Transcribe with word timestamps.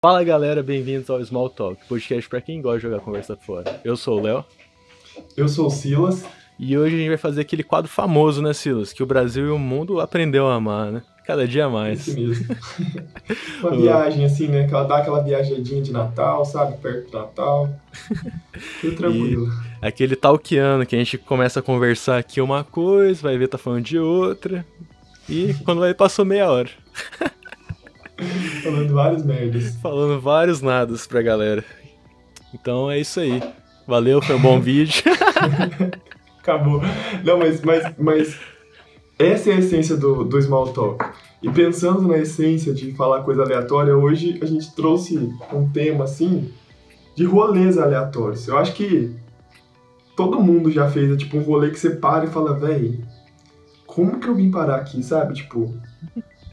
Fala 0.00 0.22
galera, 0.22 0.62
bem-vindos 0.62 1.10
ao 1.10 1.20
Small 1.24 1.50
Talk, 1.50 1.84
podcast 1.88 2.28
pra 2.30 2.40
quem 2.40 2.62
gosta 2.62 2.78
de 2.78 2.82
jogar 2.84 3.00
conversa 3.00 3.34
fora. 3.34 3.80
Eu 3.82 3.96
sou 3.96 4.20
o 4.20 4.22
Léo. 4.22 4.44
Eu 5.36 5.48
sou 5.48 5.66
o 5.66 5.70
Silas. 5.70 6.24
E 6.56 6.78
hoje 6.78 6.94
a 6.94 6.98
gente 6.98 7.08
vai 7.08 7.16
fazer 7.16 7.40
aquele 7.40 7.64
quadro 7.64 7.90
famoso, 7.90 8.40
né, 8.40 8.52
Silas? 8.52 8.92
Que 8.92 9.02
o 9.02 9.06
Brasil 9.06 9.48
e 9.48 9.50
o 9.50 9.58
mundo 9.58 10.00
aprendeu 10.00 10.46
a 10.46 10.54
amar, 10.54 10.92
né? 10.92 11.02
Cada 11.26 11.48
dia 11.48 11.68
mais. 11.68 12.06
Esse 12.06 12.20
mesmo. 12.20 12.46
Uma 13.60 13.76
viagem 13.76 14.24
assim, 14.24 14.46
né? 14.46 14.68
Dá 14.68 14.98
aquela 14.98 15.20
viajadinha 15.20 15.82
de 15.82 15.90
Natal, 15.90 16.44
sabe? 16.44 16.76
Perto 16.76 17.10
do 17.10 17.18
Natal. 17.18 17.68
Tudo 18.80 18.94
tranquilo. 18.94 19.48
E 19.82 19.84
aquele 19.84 20.14
talkiano 20.14 20.86
que 20.86 20.94
a 20.94 20.98
gente 21.00 21.18
começa 21.18 21.58
a 21.58 21.62
conversar 21.62 22.18
aqui 22.18 22.40
uma 22.40 22.62
coisa, 22.62 23.20
vai 23.22 23.36
ver 23.36 23.48
tá 23.48 23.58
falando 23.58 23.82
de 23.82 23.98
outra. 23.98 24.64
E 25.28 25.54
quando 25.64 25.80
vai, 25.80 25.92
passou 25.92 26.24
meia 26.24 26.48
hora. 26.48 26.70
Falando 28.62 28.92
vários 28.92 29.24
merdas. 29.24 29.76
Falando 29.76 30.20
vários 30.20 30.60
nadas 30.60 31.06
pra 31.06 31.22
galera. 31.22 31.64
Então 32.52 32.90
é 32.90 32.98
isso 32.98 33.20
aí. 33.20 33.42
Valeu, 33.86 34.20
foi 34.20 34.36
um 34.36 34.40
bom 34.40 34.60
vídeo. 34.60 35.02
Acabou. 36.40 36.80
Não, 37.24 37.38
mas, 37.38 37.60
mas, 37.62 37.94
mas 37.98 38.38
essa 39.18 39.50
é 39.50 39.54
a 39.54 39.58
essência 39.58 39.96
do, 39.96 40.24
do 40.24 40.40
Small 40.40 40.72
Talk. 40.72 41.04
E 41.42 41.48
pensando 41.50 42.08
na 42.08 42.18
essência 42.18 42.74
de 42.74 42.92
falar 42.92 43.22
coisa 43.22 43.42
aleatória, 43.42 43.96
hoje 43.96 44.38
a 44.42 44.46
gente 44.46 44.74
trouxe 44.74 45.16
um 45.52 45.68
tema 45.68 46.04
assim 46.04 46.50
de 47.14 47.24
rolês 47.24 47.78
aleatórios. 47.78 48.48
Eu 48.48 48.58
acho 48.58 48.74
que 48.74 49.14
todo 50.16 50.40
mundo 50.40 50.70
já 50.70 50.88
fez 50.90 51.16
tipo 51.16 51.36
um 51.36 51.42
rolê 51.42 51.70
que 51.70 51.78
você 51.78 51.90
para 51.90 52.24
e 52.24 52.28
fala, 52.28 52.54
véi, 52.54 53.00
como 53.86 54.18
que 54.18 54.28
eu 54.28 54.34
vim 54.34 54.50
parar 54.50 54.76
aqui, 54.76 55.02
sabe? 55.02 55.34
Tipo, 55.34 55.74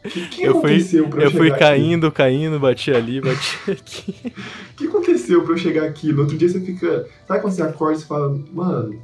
que, 0.10 0.28
que 0.28 0.44
eu 0.44 0.58
aconteceu 0.58 1.04
fui, 1.04 1.12
pra 1.12 1.22
eu, 1.22 1.26
eu 1.26 1.32
fui 1.32 1.52
caindo, 1.52 2.12
caindo, 2.12 2.60
bati 2.60 2.92
ali, 2.92 3.22
bati 3.22 3.58
aqui. 3.72 4.34
O 4.72 4.76
que 4.76 4.88
aconteceu 4.88 5.44
pra 5.44 5.54
eu 5.54 5.58
chegar 5.58 5.84
aqui? 5.86 6.12
No 6.12 6.22
outro 6.22 6.38
dia 6.38 6.50
você 6.50 6.60
fica. 6.60 7.08
Sabe 7.28 7.42
quando 7.42 7.54
você 7.54 7.62
acorda 7.62 8.00
e 8.00 8.04
fala, 8.06 8.40
mano, 8.54 9.00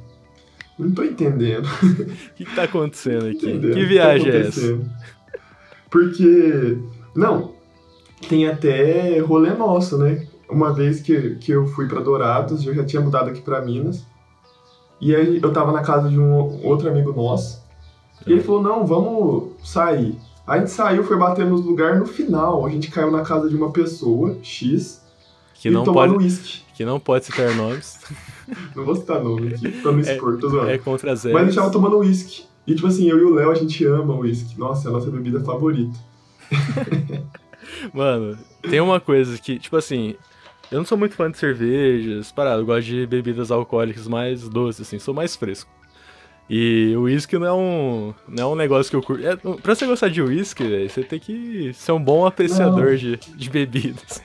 não 0.78 0.92
tô 0.92 1.02
entendendo. 1.04 1.66
O 1.66 2.06
que, 2.34 2.44
que 2.44 2.54
tá 2.54 2.64
acontecendo 2.64 3.26
aqui? 3.26 3.50
Entendendo. 3.50 3.74
Que 3.74 3.84
viagem 3.84 4.30
tá 4.30 4.38
é 4.38 4.40
essa? 4.40 4.60
acontecendo? 4.60 4.90
Porque. 5.90 6.78
Não, 7.14 7.52
tem 8.28 8.46
até 8.46 9.18
rolê 9.20 9.50
nosso, 9.50 9.98
né? 9.98 10.26
Uma 10.48 10.72
vez 10.72 11.00
que, 11.00 11.36
que 11.36 11.52
eu 11.52 11.66
fui 11.66 11.86
pra 11.88 12.00
Dourados, 12.00 12.66
eu 12.66 12.74
já 12.74 12.84
tinha 12.84 13.02
mudado 13.02 13.30
aqui 13.30 13.40
pra 13.40 13.62
Minas. 13.62 14.06
E 15.00 15.14
aí 15.14 15.40
eu 15.42 15.52
tava 15.52 15.72
na 15.72 15.82
casa 15.82 16.08
de 16.08 16.18
um 16.18 16.64
outro 16.64 16.88
amigo 16.88 17.12
nosso. 17.12 17.62
E 18.26 18.32
ele 18.32 18.42
falou: 18.42 18.62
não, 18.62 18.86
vamos 18.86 19.52
sair. 19.64 20.16
A 20.46 20.58
gente 20.58 20.70
saiu, 20.70 21.04
foi 21.04 21.16
bater 21.16 21.46
nos 21.46 21.64
lugares. 21.64 21.98
No 21.98 22.06
final, 22.06 22.66
a 22.66 22.70
gente 22.70 22.90
caiu 22.90 23.10
na 23.10 23.22
casa 23.22 23.48
de 23.48 23.54
uma 23.56 23.70
pessoa, 23.70 24.36
X, 24.42 25.02
Que 25.54 25.68
e 25.68 25.70
não, 25.70 25.84
tomando 25.84 26.12
pode, 26.14 26.24
uísque. 26.24 26.62
que 26.74 26.84
não 26.84 26.98
pode 26.98 27.26
citar 27.26 27.54
nomes. 27.54 28.00
Não 28.74 28.84
vou 28.84 28.94
citar 28.96 29.22
nome 29.22 29.54
aqui, 29.54 29.70
pra 29.70 29.92
não 29.92 30.00
expor, 30.00 30.36
tô 30.38 30.48
zoando. 30.50 30.68
É 30.68 30.76
contra 30.76 31.14
zero. 31.14 31.32
Mas 31.32 31.44
a 31.44 31.46
gente 31.46 31.54
tava 31.54 31.70
tomando 31.70 31.96
uísque. 31.98 32.42
E 32.66 32.74
tipo 32.74 32.86
assim, 32.86 33.08
eu 33.08 33.16
e 33.18 33.22
o 33.22 33.32
Léo, 33.34 33.50
a 33.50 33.54
gente 33.54 33.82
ama 33.86 34.14
uísque. 34.14 34.58
Nossa, 34.58 34.88
é 34.88 34.90
a 34.90 34.92
nossa 34.92 35.10
bebida 35.10 35.40
favorita. 35.40 35.96
Mano, 37.94 38.36
tem 38.62 38.80
uma 38.80 39.00
coisa 39.00 39.38
que, 39.38 39.58
tipo 39.58 39.76
assim, 39.76 40.16
eu 40.70 40.78
não 40.78 40.84
sou 40.84 40.98
muito 40.98 41.14
fã 41.14 41.30
de 41.30 41.38
cervejas, 41.38 42.30
parado, 42.32 42.62
eu 42.62 42.66
gosto 42.66 42.84
de 42.86 43.06
bebidas 43.06 43.50
alcoólicas 43.50 44.06
mais 44.06 44.48
doces, 44.48 44.86
assim, 44.86 44.98
sou 44.98 45.14
mais 45.14 45.34
fresco. 45.36 45.70
E 46.54 46.94
o 46.96 47.02
uísque 47.04 47.38
não 47.38 47.46
é 47.46 47.52
um, 47.54 48.14
não 48.28 48.42
é 48.42 48.46
um 48.52 48.54
negócio 48.54 48.90
que 48.90 48.96
eu 48.96 49.02
curto. 49.02 49.26
É, 49.26 49.36
pra 49.36 49.74
você 49.74 49.86
gostar 49.86 50.08
de 50.08 50.20
uísque, 50.20 50.86
você 50.86 51.02
tem 51.02 51.18
que 51.18 51.72
ser 51.72 51.92
um 51.92 52.02
bom 52.04 52.26
apreciador 52.26 52.90
Não. 52.90 52.96
de, 52.96 53.16
de 53.16 53.48
bebidas. 53.48 54.22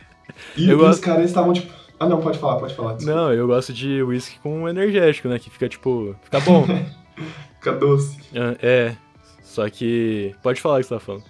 E, 0.57 0.69
Eu 0.69 0.75
os 0.75 0.83
gosto- 0.83 1.03
caras 1.03 1.25
estavam 1.25 1.53
tipo. 1.53 1.71
Ah 1.97 2.05
não, 2.07 2.19
pode 2.19 2.37
falar, 2.37 2.57
pode 2.59 2.75
falar. 2.75 2.95
desculpa. 2.95 3.17
Não, 3.19 3.31
eu 3.33 3.47
gosto 3.47 3.71
de 3.71 4.03
uísque 4.03 4.37
com 4.39 4.67
energético, 4.67 5.29
né? 5.29 5.39
Que 5.39 5.49
fica 5.49 5.69
tipo. 5.69 6.15
Fica 6.23 6.39
bom. 6.41 6.65
Fica 7.59 7.71
doce. 7.71 8.17
Ah, 8.35 8.55
é. 8.61 8.95
Só 9.41 9.67
que. 9.69 10.35
Pode 10.43 10.59
falar 10.61 10.75
o 10.75 10.77
que 10.79 10.83
você 10.83 10.93
tá 10.95 10.99
falando. 10.99 11.23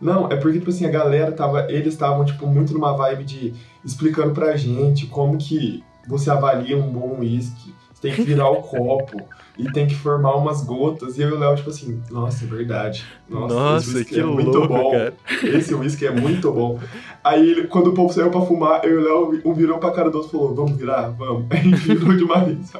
Não, 0.00 0.26
é 0.30 0.36
porque, 0.36 0.58
tipo 0.58 0.70
assim, 0.70 0.86
a 0.86 0.90
galera 0.90 1.32
tava. 1.32 1.70
Eles 1.70 1.94
estavam, 1.94 2.24
tipo, 2.24 2.46
muito 2.46 2.72
numa 2.74 2.92
vibe 2.96 3.24
de 3.24 3.54
explicando 3.84 4.32
pra 4.34 4.56
gente 4.56 5.06
como 5.06 5.38
que 5.38 5.82
você 6.08 6.30
avalia 6.30 6.76
um 6.76 6.90
bom 6.90 7.18
uísque. 7.20 7.72
Tem 8.00 8.12
que 8.12 8.22
virar 8.22 8.48
o 8.48 8.62
copo 8.62 9.20
e 9.58 9.64
tem 9.72 9.86
que 9.86 9.94
formar 9.96 10.36
umas 10.36 10.62
gotas. 10.64 11.18
E 11.18 11.22
eu 11.22 11.30
e 11.30 11.32
o 11.32 11.38
Léo, 11.38 11.56
tipo 11.56 11.68
assim, 11.70 12.00
nossa, 12.10 12.44
é 12.44 12.48
verdade. 12.48 13.04
Nossa, 13.28 13.54
Nossa, 13.54 13.86
esse 13.88 13.96
whisky 13.98 14.14
que 14.14 14.20
é 14.20 14.24
muito 14.24 14.50
louco, 14.58 14.68
bom. 14.68 14.90
cara. 14.92 15.14
Esse 15.42 15.74
uísque 15.74 16.06
é 16.06 16.10
muito 16.12 16.52
bom. 16.52 16.78
Aí, 17.24 17.50
ele- 17.50 17.66
quando 17.66 17.88
o 17.88 17.92
povo 17.94 18.12
saiu 18.12 18.30
pra 18.30 18.40
fumar, 18.42 18.84
eu 18.84 18.92
e 18.92 18.96
o 18.98 19.04
Léo, 19.32 19.42
um 19.44 19.52
virou 19.52 19.78
pra 19.78 19.90
cara 19.90 20.10
do 20.10 20.18
outro 20.18 20.28
e 20.30 20.32
falou, 20.32 20.54
vamos 20.54 20.76
virar? 20.78 21.08
Vamos. 21.08 21.46
A 21.50 21.56
gente 21.56 21.74
virou 21.76 22.16
de 22.16 22.22
uma 22.22 22.38
vez. 22.44 22.70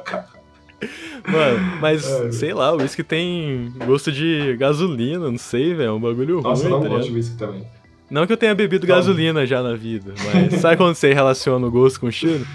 Mano, 1.27 1.59
mas 1.81 2.07
É. 2.09 2.31
sei 2.31 2.55
lá, 2.55 2.73
o 2.73 2.77
uísque 2.81 3.03
tem 3.03 3.73
gosto 3.85 4.13
de 4.13 4.57
gasolina, 4.57 5.29
não 5.31 5.39
sei, 5.39 5.75
velho. 5.75 5.89
É 5.89 5.93
um 5.93 6.01
bagulho 6.01 6.41
Nossa, 6.41 6.65
eu 6.67 6.71
ruim, 6.71 6.81
não 6.81 6.89
tá 6.89 6.95
gosto 6.97 7.09
de 7.09 7.15
whisky 7.17 7.37
também. 7.37 7.65
Não 8.09 8.27
que 8.27 8.33
eu 8.33 8.37
tenha 8.37 8.55
bebido 8.55 8.87
gasolina 8.87 9.45
já 9.45 9.61
na 9.63 9.75
vida, 9.75 10.15
mas 10.33 10.61
sabe 10.61 10.77
quando 10.77 10.95
você 10.95 11.13
relaciona 11.13 11.67
o 11.67 11.71
gosto 11.71 12.01
com 12.01 12.07
o 12.07 12.13
cheiro? 12.13 12.47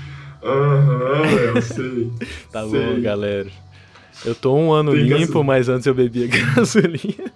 Aham, 0.43 1.31
eu 1.55 1.61
sei. 1.61 2.11
Tá 2.51 2.67
Sei. 2.67 2.79
bom, 2.79 3.01
galera. 3.01 3.49
Eu 4.25 4.35
tô 4.35 4.55
um 4.55 4.71
ano 4.71 4.91
Tem 4.91 5.01
limpo, 5.01 5.17
gasolina. 5.19 5.43
mas 5.43 5.69
antes 5.69 5.87
eu 5.87 5.93
bebia 5.95 6.27
gasolina. 6.55 7.31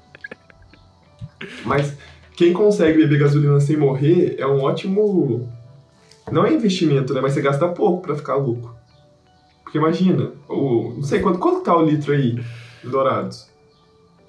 Mas 1.66 1.97
quem 2.35 2.53
consegue 2.53 3.00
beber 3.00 3.19
gasolina 3.19 3.59
sem 3.59 3.78
morrer 3.78 4.35
é 4.38 4.46
um 4.46 4.62
ótimo. 4.62 5.51
Não 6.31 6.46
é 6.46 6.53
investimento, 6.53 7.13
né? 7.13 7.22
Mas 7.22 7.34
você 7.34 7.41
gasta 7.41 7.67
pouco 7.69 8.01
pra 8.01 8.16
ficar 8.16 8.35
louco. 8.35 8.75
Porque 9.63 9.78
imagina, 9.78 10.31
o... 10.47 10.94
não 10.96 11.03
sei 11.03 11.19
quanto, 11.19 11.40
quanto 11.40 11.62
tá 11.63 11.75
o 11.75 11.84
litro 11.84 12.13
aí 12.13 12.40
Dourados. 12.84 13.47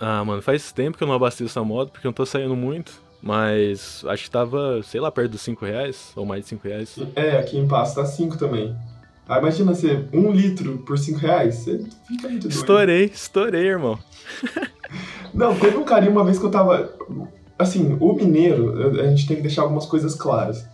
Ah, 0.00 0.24
mano, 0.24 0.40
faz 0.42 0.72
tempo 0.72 0.96
que 0.96 1.04
eu 1.04 1.08
não 1.08 1.14
abasteço 1.14 1.58
a 1.58 1.64
moto, 1.64 1.90
porque 1.90 2.06
eu 2.06 2.10
não 2.10 2.14
tô 2.14 2.24
saindo 2.24 2.56
muito. 2.56 2.92
Mas 3.22 4.04
acho 4.06 4.24
que 4.24 4.30
tava, 4.30 4.80
sei 4.84 5.00
lá, 5.00 5.10
perto 5.10 5.32
dos 5.32 5.40
5 5.42 5.64
reais, 5.64 6.12
ou 6.14 6.24
mais 6.24 6.42
de 6.42 6.48
5 6.50 6.68
reais. 6.68 6.96
É, 7.16 7.38
aqui 7.38 7.58
em 7.58 7.66
Passo 7.66 7.96
tá 7.96 8.04
5 8.06 8.38
também. 8.38 8.76
Ah, 9.28 9.38
imagina 9.38 9.74
você, 9.74 10.04
um 10.12 10.30
litro 10.30 10.78
por 10.86 10.96
5 10.98 11.18
reais, 11.18 11.56
você 11.56 11.84
fica 12.06 12.28
muito 12.28 12.42
doido. 12.48 12.52
Estourei, 12.54 13.04
estourei, 13.04 13.66
irmão. 13.66 13.98
Não, 15.34 15.54
teve 15.58 15.76
um 15.76 15.84
carinho 15.84 16.12
uma 16.12 16.24
vez 16.24 16.38
que 16.38 16.44
eu 16.46 16.50
tava. 16.50 16.90
Assim, 17.58 17.96
o 18.00 18.12
mineiro, 18.14 19.00
a 19.00 19.08
gente 19.08 19.26
tem 19.26 19.36
que 19.36 19.42
deixar 19.42 19.62
algumas 19.62 19.84
coisas 19.84 20.14
claras. 20.14 20.64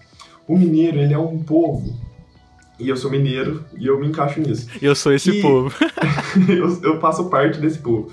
O 0.47 0.56
mineiro, 0.56 0.99
ele 0.99 1.12
é 1.15 1.19
um 1.19 1.43
povo. 1.43 1.99
E 2.78 2.88
eu 2.88 2.97
sou 2.97 3.11
mineiro 3.11 3.65
e 3.76 3.87
eu 3.87 3.99
me 3.99 4.06
encaixo 4.09 4.41
nisso. 4.41 4.69
E 4.81 4.84
eu 4.84 4.94
sou 4.94 5.12
esse 5.12 5.32
Que- 5.32 5.43
povo. 5.43 5.75
eu, 6.49 6.82
eu 6.94 7.00
faço 7.00 7.28
parte 7.31 7.59
desse 7.59 7.78
povo. 7.78 8.11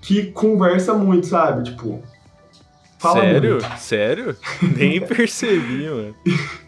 Que 0.00 0.26
conversa 0.32 0.94
muito, 0.94 1.26
sabe? 1.26 1.64
Tipo. 1.70 2.02
Fala 3.02 3.20
Sério? 3.20 3.50
muito. 3.58 3.78
Sério? 3.78 4.36
Nem 4.76 5.00
percebi, 5.00 5.84
mano. 5.88 6.14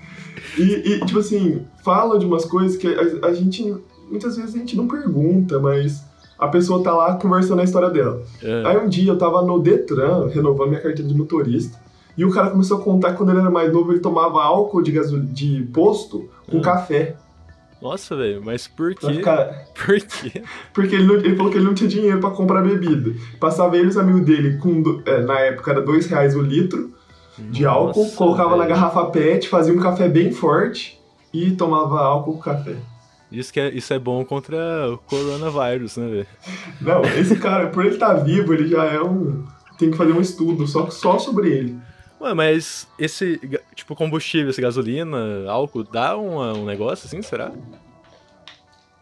E, 0.56 0.62
e, 0.62 1.00
tipo 1.04 1.18
assim, 1.18 1.62
fala 1.82 2.16
de 2.16 2.24
umas 2.24 2.44
coisas 2.44 2.76
que 2.76 2.86
a, 2.86 3.26
a 3.26 3.34
gente. 3.34 3.74
Muitas 4.08 4.36
vezes 4.36 4.54
a 4.54 4.58
gente 4.58 4.76
não 4.76 4.86
pergunta, 4.86 5.58
mas 5.58 6.04
a 6.38 6.46
pessoa 6.46 6.80
tá 6.80 6.94
lá 6.94 7.14
conversando 7.16 7.60
a 7.60 7.64
história 7.64 7.90
dela. 7.90 8.22
Ah, 8.64 8.68
Aí 8.70 8.76
um 8.78 8.88
dia 8.88 9.10
eu 9.10 9.18
tava 9.18 9.42
no 9.42 9.58
Detran, 9.58 10.28
renovando 10.28 10.68
minha 10.68 10.80
carteira 10.80 11.08
de 11.10 11.16
motorista, 11.16 11.76
e 12.16 12.24
o 12.24 12.30
cara 12.30 12.50
começou 12.50 12.78
a 12.78 12.80
contar 12.82 13.10
que 13.12 13.16
quando 13.16 13.30
ele 13.30 13.40
era 13.40 13.50
mais 13.50 13.72
novo 13.72 13.90
ele 13.90 13.98
tomava 13.98 14.44
álcool 14.44 14.80
de, 14.80 14.92
gasol... 14.92 15.18
de 15.20 15.68
posto 15.72 16.28
com 16.48 16.58
Ah. 16.58 16.62
café. 16.62 17.16
Nossa, 17.84 18.16
velho, 18.16 18.42
mas 18.42 18.66
por 18.66 18.94
quê? 18.94 19.12
ficar- 19.12 19.66
Por 19.84 20.00
quê? 20.00 20.42
Porque 20.72 20.94
ele, 20.94 21.04
não- 21.06 21.16
ele 21.16 21.36
falou 21.36 21.52
que 21.52 21.58
ele 21.58 21.66
não 21.66 21.74
tinha 21.74 21.88
dinheiro 21.88 22.18
pra 22.18 22.30
comprar 22.30 22.62
bebida. 22.62 23.12
Passava 23.38 23.76
ele 23.76 23.84
e 23.86 23.88
os 23.90 23.98
amigos 23.98 24.22
dele, 24.22 24.56
com, 24.56 25.02
é, 25.04 25.20
na 25.20 25.38
época 25.40 25.70
era 25.70 25.82
dois 25.82 26.06
reais 26.06 26.34
o 26.34 26.40
litro 26.40 26.94
de 27.38 27.66
álcool, 27.66 28.04
Nossa, 28.04 28.16
colocava 28.16 28.50
na 28.56 28.64
velho. 28.64 28.68
garrafa 28.74 29.04
PET, 29.06 29.48
fazia 29.50 29.74
um 29.74 29.78
café 29.80 30.08
bem 30.08 30.32
forte 30.32 30.98
e 31.32 31.50
tomava 31.50 32.00
álcool 32.00 32.34
com 32.34 32.40
café. 32.40 32.74
Isso, 33.30 33.52
que 33.52 33.58
é, 33.60 33.68
isso 33.74 33.92
é 33.92 33.98
bom 33.98 34.24
contra 34.24 34.56
o 34.90 34.98
coronavírus, 34.98 35.96
né, 35.96 36.08
velho? 36.08 36.26
Não, 36.80 37.02
esse 37.18 37.36
cara, 37.36 37.66
por 37.66 37.84
ele 37.84 37.94
estar 37.94 38.14
vivo, 38.14 38.54
ele 38.54 38.66
já 38.68 38.84
é 38.84 39.02
um. 39.02 39.44
Tem 39.76 39.90
que 39.90 39.96
fazer 39.96 40.12
um 40.12 40.20
estudo 40.20 40.66
só, 40.68 40.88
só 40.88 41.18
sobre 41.18 41.50
ele. 41.50 41.76
Ué, 42.24 42.32
mas 42.32 42.88
esse, 42.98 43.38
tipo, 43.74 43.94
combustível, 43.94 44.48
essa 44.48 44.62
gasolina, 44.62 45.18
álcool, 45.46 45.84
dá 45.84 46.16
uma- 46.16 46.54
um 46.54 46.64
negócio 46.64 47.06
assim, 47.06 47.20
será? 47.20 47.52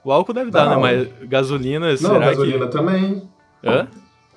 O 0.05 0.11
álcool 0.11 0.33
deve 0.33 0.51
dar, 0.51 0.65
Dá, 0.65 0.77
né? 0.77 0.83
Mas 0.83 1.29
gasolina, 1.29 1.91
Não, 1.91 1.97
será 1.97 2.19
gasolina 2.19 2.67
que... 2.67 2.73
também. 2.73 3.29
Hã? 3.65 3.87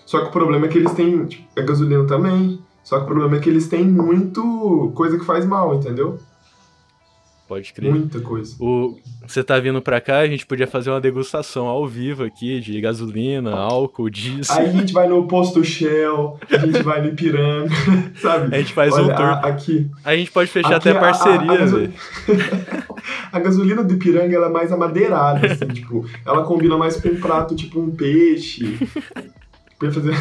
Só 0.06 0.20
que 0.22 0.28
o 0.28 0.32
problema 0.32 0.68
é 0.68 0.70
que 0.70 0.78
eles 0.78 0.94
têm. 0.94 1.26
Tipo, 1.26 1.48
é 1.60 1.64
gasolina 1.64 2.06
também. 2.06 2.60
Só 2.84 2.98
que 3.00 3.04
o 3.06 3.08
problema 3.08 3.38
é 3.38 3.40
que 3.40 3.50
eles 3.50 3.68
têm 3.68 3.84
muito 3.84 4.92
coisa 4.94 5.18
que 5.18 5.26
faz 5.26 5.44
mal, 5.44 5.74
entendeu? 5.74 6.20
Pode 7.48 7.72
crer. 7.74 7.92
Muita 7.92 8.20
coisa. 8.22 8.56
O, 8.60 8.98
você 9.26 9.44
tá 9.44 9.60
vindo 9.60 9.80
pra 9.80 10.02
cá, 10.02 10.18
a 10.20 10.28
gente 10.28 10.48
podia 10.48 10.66
fazer 10.66 10.90
uma 10.90 11.00
degustação 11.00 11.68
ao 11.68 11.86
vivo 11.88 12.24
aqui 12.24 12.60
de 12.60 12.82
gasolina, 12.82 13.52
álcool, 13.56 14.10
diesel. 14.10 14.56
Aí 14.58 14.70
a 14.70 14.72
gente 14.72 14.92
vai 14.92 15.08
no 15.08 15.28
posto 15.28 15.64
Shell, 15.64 16.40
a 16.52 16.58
gente 16.58 16.82
vai 16.82 17.02
no 17.02 17.10
Ipiranga, 17.10 17.70
sabe? 18.20 18.56
A 18.56 18.58
gente 18.60 18.74
faz 18.74 18.92
Olha, 18.94 19.04
um 19.04 19.08
tour. 19.16 19.26
a- 19.26 19.40
aqui. 19.48 19.88
A 20.04 20.16
gente 20.16 20.32
pode 20.32 20.50
fechar 20.50 20.78
Aqui 20.78 20.90
até 20.90 20.92
a- 20.92 20.98
a- 20.98 21.00
parceria, 21.00 21.52
a 21.52 21.66
velho. 21.66 21.94
A 23.32 23.40
gasolina 23.40 23.84
do 23.84 23.94
Ipiranga 23.94 24.36
ela 24.36 24.48
é 24.48 24.50
mais 24.50 24.72
amadeirada, 24.72 25.46
assim, 25.46 25.68
tipo, 25.74 26.04
ela 26.26 26.44
combina 26.44 26.76
mais 26.78 27.00
com 27.00 27.10
um 27.10 27.20
prato, 27.20 27.56
tipo 27.56 27.80
um 27.80 27.92
peixe. 27.92 28.80
Fazer... 29.78 30.16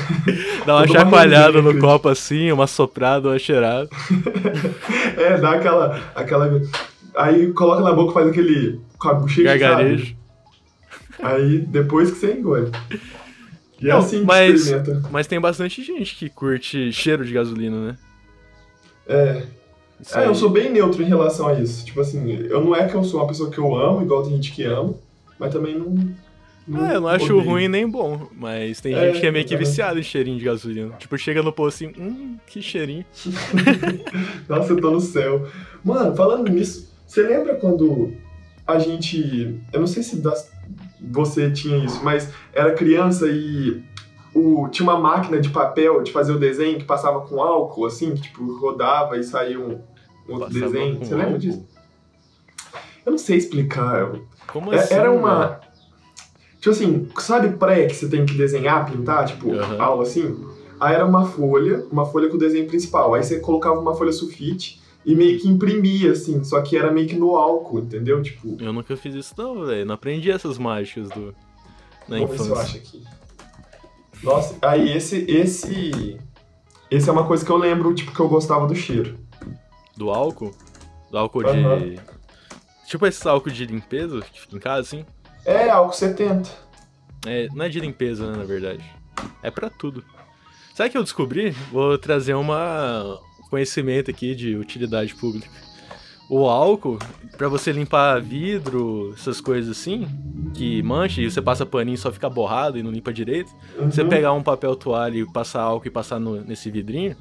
Dá 0.66 0.76
uma 0.76 0.86
chacoalhada 0.88 1.62
no 1.62 1.78
copo 1.78 2.08
assim, 2.08 2.50
uma 2.52 2.66
soprada, 2.66 3.28
uma 3.28 3.38
cheirada. 3.38 3.88
É, 5.16 5.38
dá 5.38 5.52
aquela, 5.52 6.02
aquela. 6.14 6.60
Aí 7.16 7.52
coloca 7.52 7.82
na 7.82 7.92
boca 7.92 8.10
e 8.10 8.14
faz 8.14 8.28
aquele. 8.28 8.80
Com 8.98 9.08
a 9.08 9.14
bochecha. 9.14 9.46
sabe? 9.48 9.58
Gargarejo. 9.58 10.16
Aí 11.22 11.58
depois 11.58 12.10
que 12.10 12.16
você 12.18 12.32
engole. 12.32 12.70
E 13.80 13.88
é 13.88 13.92
Não, 13.92 13.98
assim 13.98 14.20
que 14.20 14.24
mas- 14.26 14.66
experimenta. 14.66 15.08
Mas 15.10 15.26
tem 15.26 15.40
bastante 15.40 15.82
gente 15.82 16.14
que 16.16 16.28
curte 16.28 16.92
cheiro 16.92 17.24
de 17.24 17.32
gasolina, 17.32 17.88
né? 17.88 17.96
É. 19.06 19.42
Isso 20.00 20.18
É, 20.18 20.26
eu 20.26 20.34
sou 20.34 20.50
bem 20.50 20.70
neutro 20.72 21.02
em 21.02 21.06
relação 21.06 21.46
a 21.46 21.54
isso. 21.54 21.84
Tipo 21.84 22.00
assim, 22.00 22.30
eu 22.48 22.62
não 22.64 22.74
é 22.74 22.86
que 22.88 22.94
eu 22.94 23.04
sou 23.04 23.20
uma 23.20 23.26
pessoa 23.28 23.50
que 23.50 23.58
eu 23.58 23.74
amo, 23.76 24.02
igual 24.02 24.22
tem 24.22 24.32
gente 24.36 24.52
que 24.52 24.64
ama, 24.64 24.94
mas 25.38 25.52
também 25.52 25.78
não. 25.78 25.94
É, 26.88 26.96
eu 26.96 27.00
não 27.02 27.08
acho 27.08 27.26
odeio. 27.36 27.42
ruim 27.50 27.68
nem 27.68 27.88
bom, 27.88 28.26
mas 28.34 28.80
tem 28.80 28.94
É, 28.94 29.06
gente 29.08 29.20
que 29.20 29.26
é 29.26 29.30
meio 29.30 29.44
que 29.44 29.52
exatamente. 29.54 29.68
viciada 29.70 30.00
em 30.00 30.02
cheirinho 30.02 30.38
de 30.38 30.44
gasolina. 30.44 30.94
Tipo, 30.98 31.16
chega 31.18 31.42
no 31.42 31.52
posto 31.52 31.84
assim, 31.84 31.94
hum, 31.98 32.36
que 32.46 32.60
cheirinho. 32.62 33.04
Nossa, 34.48 34.72
eu 34.72 34.80
tô 34.80 34.90
no 34.90 35.00
céu. 35.00 35.46
Mano, 35.84 36.14
falando 36.16 36.50
nisso, 36.50 36.90
você 37.14 37.22
lembra 37.22 37.54
quando 37.56 38.12
a 38.66 38.78
gente. 38.78 39.60
Eu 39.72 39.80
não 39.80 39.86
sei 39.86 40.02
se 40.02 40.16
das- 40.16 40.50
você 41.00 41.50
tinha 41.50 41.76
isso, 41.84 42.02
mas 42.02 42.30
era 42.52 42.72
criança 42.74 43.26
e 43.28 43.82
o, 44.34 44.68
tinha 44.68 44.88
uma 44.88 44.98
máquina 44.98 45.38
de 45.40 45.50
papel 45.50 46.02
de 46.02 46.10
fazer 46.10 46.32
o 46.32 46.38
desenho 46.38 46.78
que 46.78 46.84
passava 46.84 47.20
com 47.20 47.40
álcool, 47.42 47.86
assim, 47.86 48.14
que 48.14 48.22
tipo, 48.22 48.56
rodava 48.58 49.16
e 49.18 49.22
saía 49.24 49.60
um, 49.60 49.80
outro 50.28 50.46
Passava 50.50 50.50
desenho. 50.72 50.98
Você 50.98 51.10
lembra 51.14 51.24
álcool? 51.26 51.38
disso? 51.38 51.66
Eu 53.04 53.12
não 53.12 53.18
sei 53.18 53.36
explicar. 53.36 54.00
eu- 54.00 54.24
Como 54.52 54.72
É- 54.72 54.76
assim? 54.78 54.94
era 54.94 55.10
uma. 55.10 55.60
Tipo 56.58 56.70
assim, 56.70 57.08
sabe 57.18 57.50
pré 57.58 57.86
que 57.86 57.94
você 57.94 58.08
tem 58.08 58.24
que 58.24 58.34
desenhar, 58.34 58.90
pintar, 58.90 59.26
tipo, 59.26 59.52
Aham. 59.52 59.80
aula 59.82 60.02
assim? 60.02 60.42
Aí 60.80 60.94
era 60.94 61.04
uma 61.04 61.26
folha, 61.26 61.84
uma 61.92 62.06
folha 62.06 62.28
com 62.28 62.36
o 62.36 62.38
desenho 62.38 62.66
principal. 62.66 63.12
Aí 63.14 63.22
você 63.22 63.38
colocava 63.38 63.78
uma 63.78 63.94
folha 63.94 64.10
sulfite 64.12 64.80
e 65.04 65.14
meio 65.14 65.38
que 65.40 65.48
imprimia, 65.48 66.12
assim, 66.12 66.42
só 66.44 66.60
que 66.62 66.76
era 66.76 66.90
meio 66.90 67.06
que 67.08 67.16
no 67.16 67.36
álcool, 67.36 67.80
entendeu? 67.80 68.22
Tipo, 68.22 68.56
Eu 68.60 68.72
nunca 68.72 68.96
fiz 68.96 69.14
isso 69.14 69.34
não, 69.36 69.64
velho. 69.66 69.84
Não 69.86 69.94
aprendi 69.94 70.30
essas 70.30 70.56
mágicas 70.58 71.08
do... 71.10 71.34
na 72.08 72.18
vamos 72.18 72.30
ver 72.30 72.38
se 72.38 72.48
eu 72.48 72.52
infância. 72.52 72.62
acho 72.62 72.76
aqui. 72.78 73.04
Nossa, 74.22 74.56
aí 74.62 74.96
esse, 74.96 75.24
esse. 75.30 76.18
Esse 76.90 77.08
é 77.08 77.12
uma 77.12 77.26
coisa 77.26 77.44
que 77.44 77.50
eu 77.50 77.56
lembro, 77.56 77.94
tipo, 77.94 78.12
que 78.12 78.20
eu 78.20 78.28
gostava 78.28 78.66
do 78.66 78.74
cheiro. 78.74 79.18
Do 79.96 80.10
álcool? 80.10 80.54
Do 81.10 81.18
álcool 81.18 81.46
Aham. 81.46 81.78
de... 81.78 82.00
Tipo 82.86 83.06
esse 83.06 83.26
álcool 83.26 83.50
de 83.50 83.66
limpeza 83.66 84.20
que 84.20 84.40
fica 84.40 84.56
em 84.56 84.60
casa, 84.60 84.80
assim? 84.80 85.04
É, 85.44 85.68
álcool 85.70 85.92
70. 85.92 86.48
É, 87.26 87.48
não 87.52 87.64
é 87.64 87.68
de 87.68 87.80
limpeza, 87.80 88.30
né, 88.30 88.38
na 88.38 88.44
verdade. 88.44 88.84
É 89.42 89.50
pra 89.50 89.68
tudo. 89.70 90.04
Sabe 90.74 90.88
o 90.88 90.92
que 90.92 90.98
eu 90.98 91.02
descobri? 91.02 91.50
Vou 91.72 91.96
trazer 91.98 92.34
uma 92.34 93.18
um 93.33 93.33
conhecimento 93.50 94.10
aqui 94.10 94.34
de 94.34 94.56
utilidade 94.56 95.14
pública. 95.14 95.48
O 96.30 96.46
álcool, 96.48 96.98
pra 97.36 97.48
você 97.48 97.70
limpar 97.70 98.20
vidro, 98.20 99.12
essas 99.14 99.40
coisas 99.40 99.76
assim, 99.78 100.06
que 100.54 100.82
mancha 100.82 101.20
e 101.20 101.30
você 101.30 101.42
passa 101.42 101.66
paninho 101.66 101.96
e 101.96 101.98
só 101.98 102.10
fica 102.10 102.30
borrado 102.30 102.78
e 102.78 102.82
não 102.82 102.90
limpa 102.90 103.12
direito. 103.12 103.50
Uhum. 103.78 103.90
Você 103.90 104.04
pegar 104.04 104.32
um 104.32 104.42
papel 104.42 104.74
toalha 104.74 105.18
e 105.18 105.30
passar 105.32 105.60
álcool 105.62 105.86
e 105.86 105.90
passar 105.90 106.18
no- 106.18 106.40
nesse 106.40 106.70
vidrinho, 106.70 107.14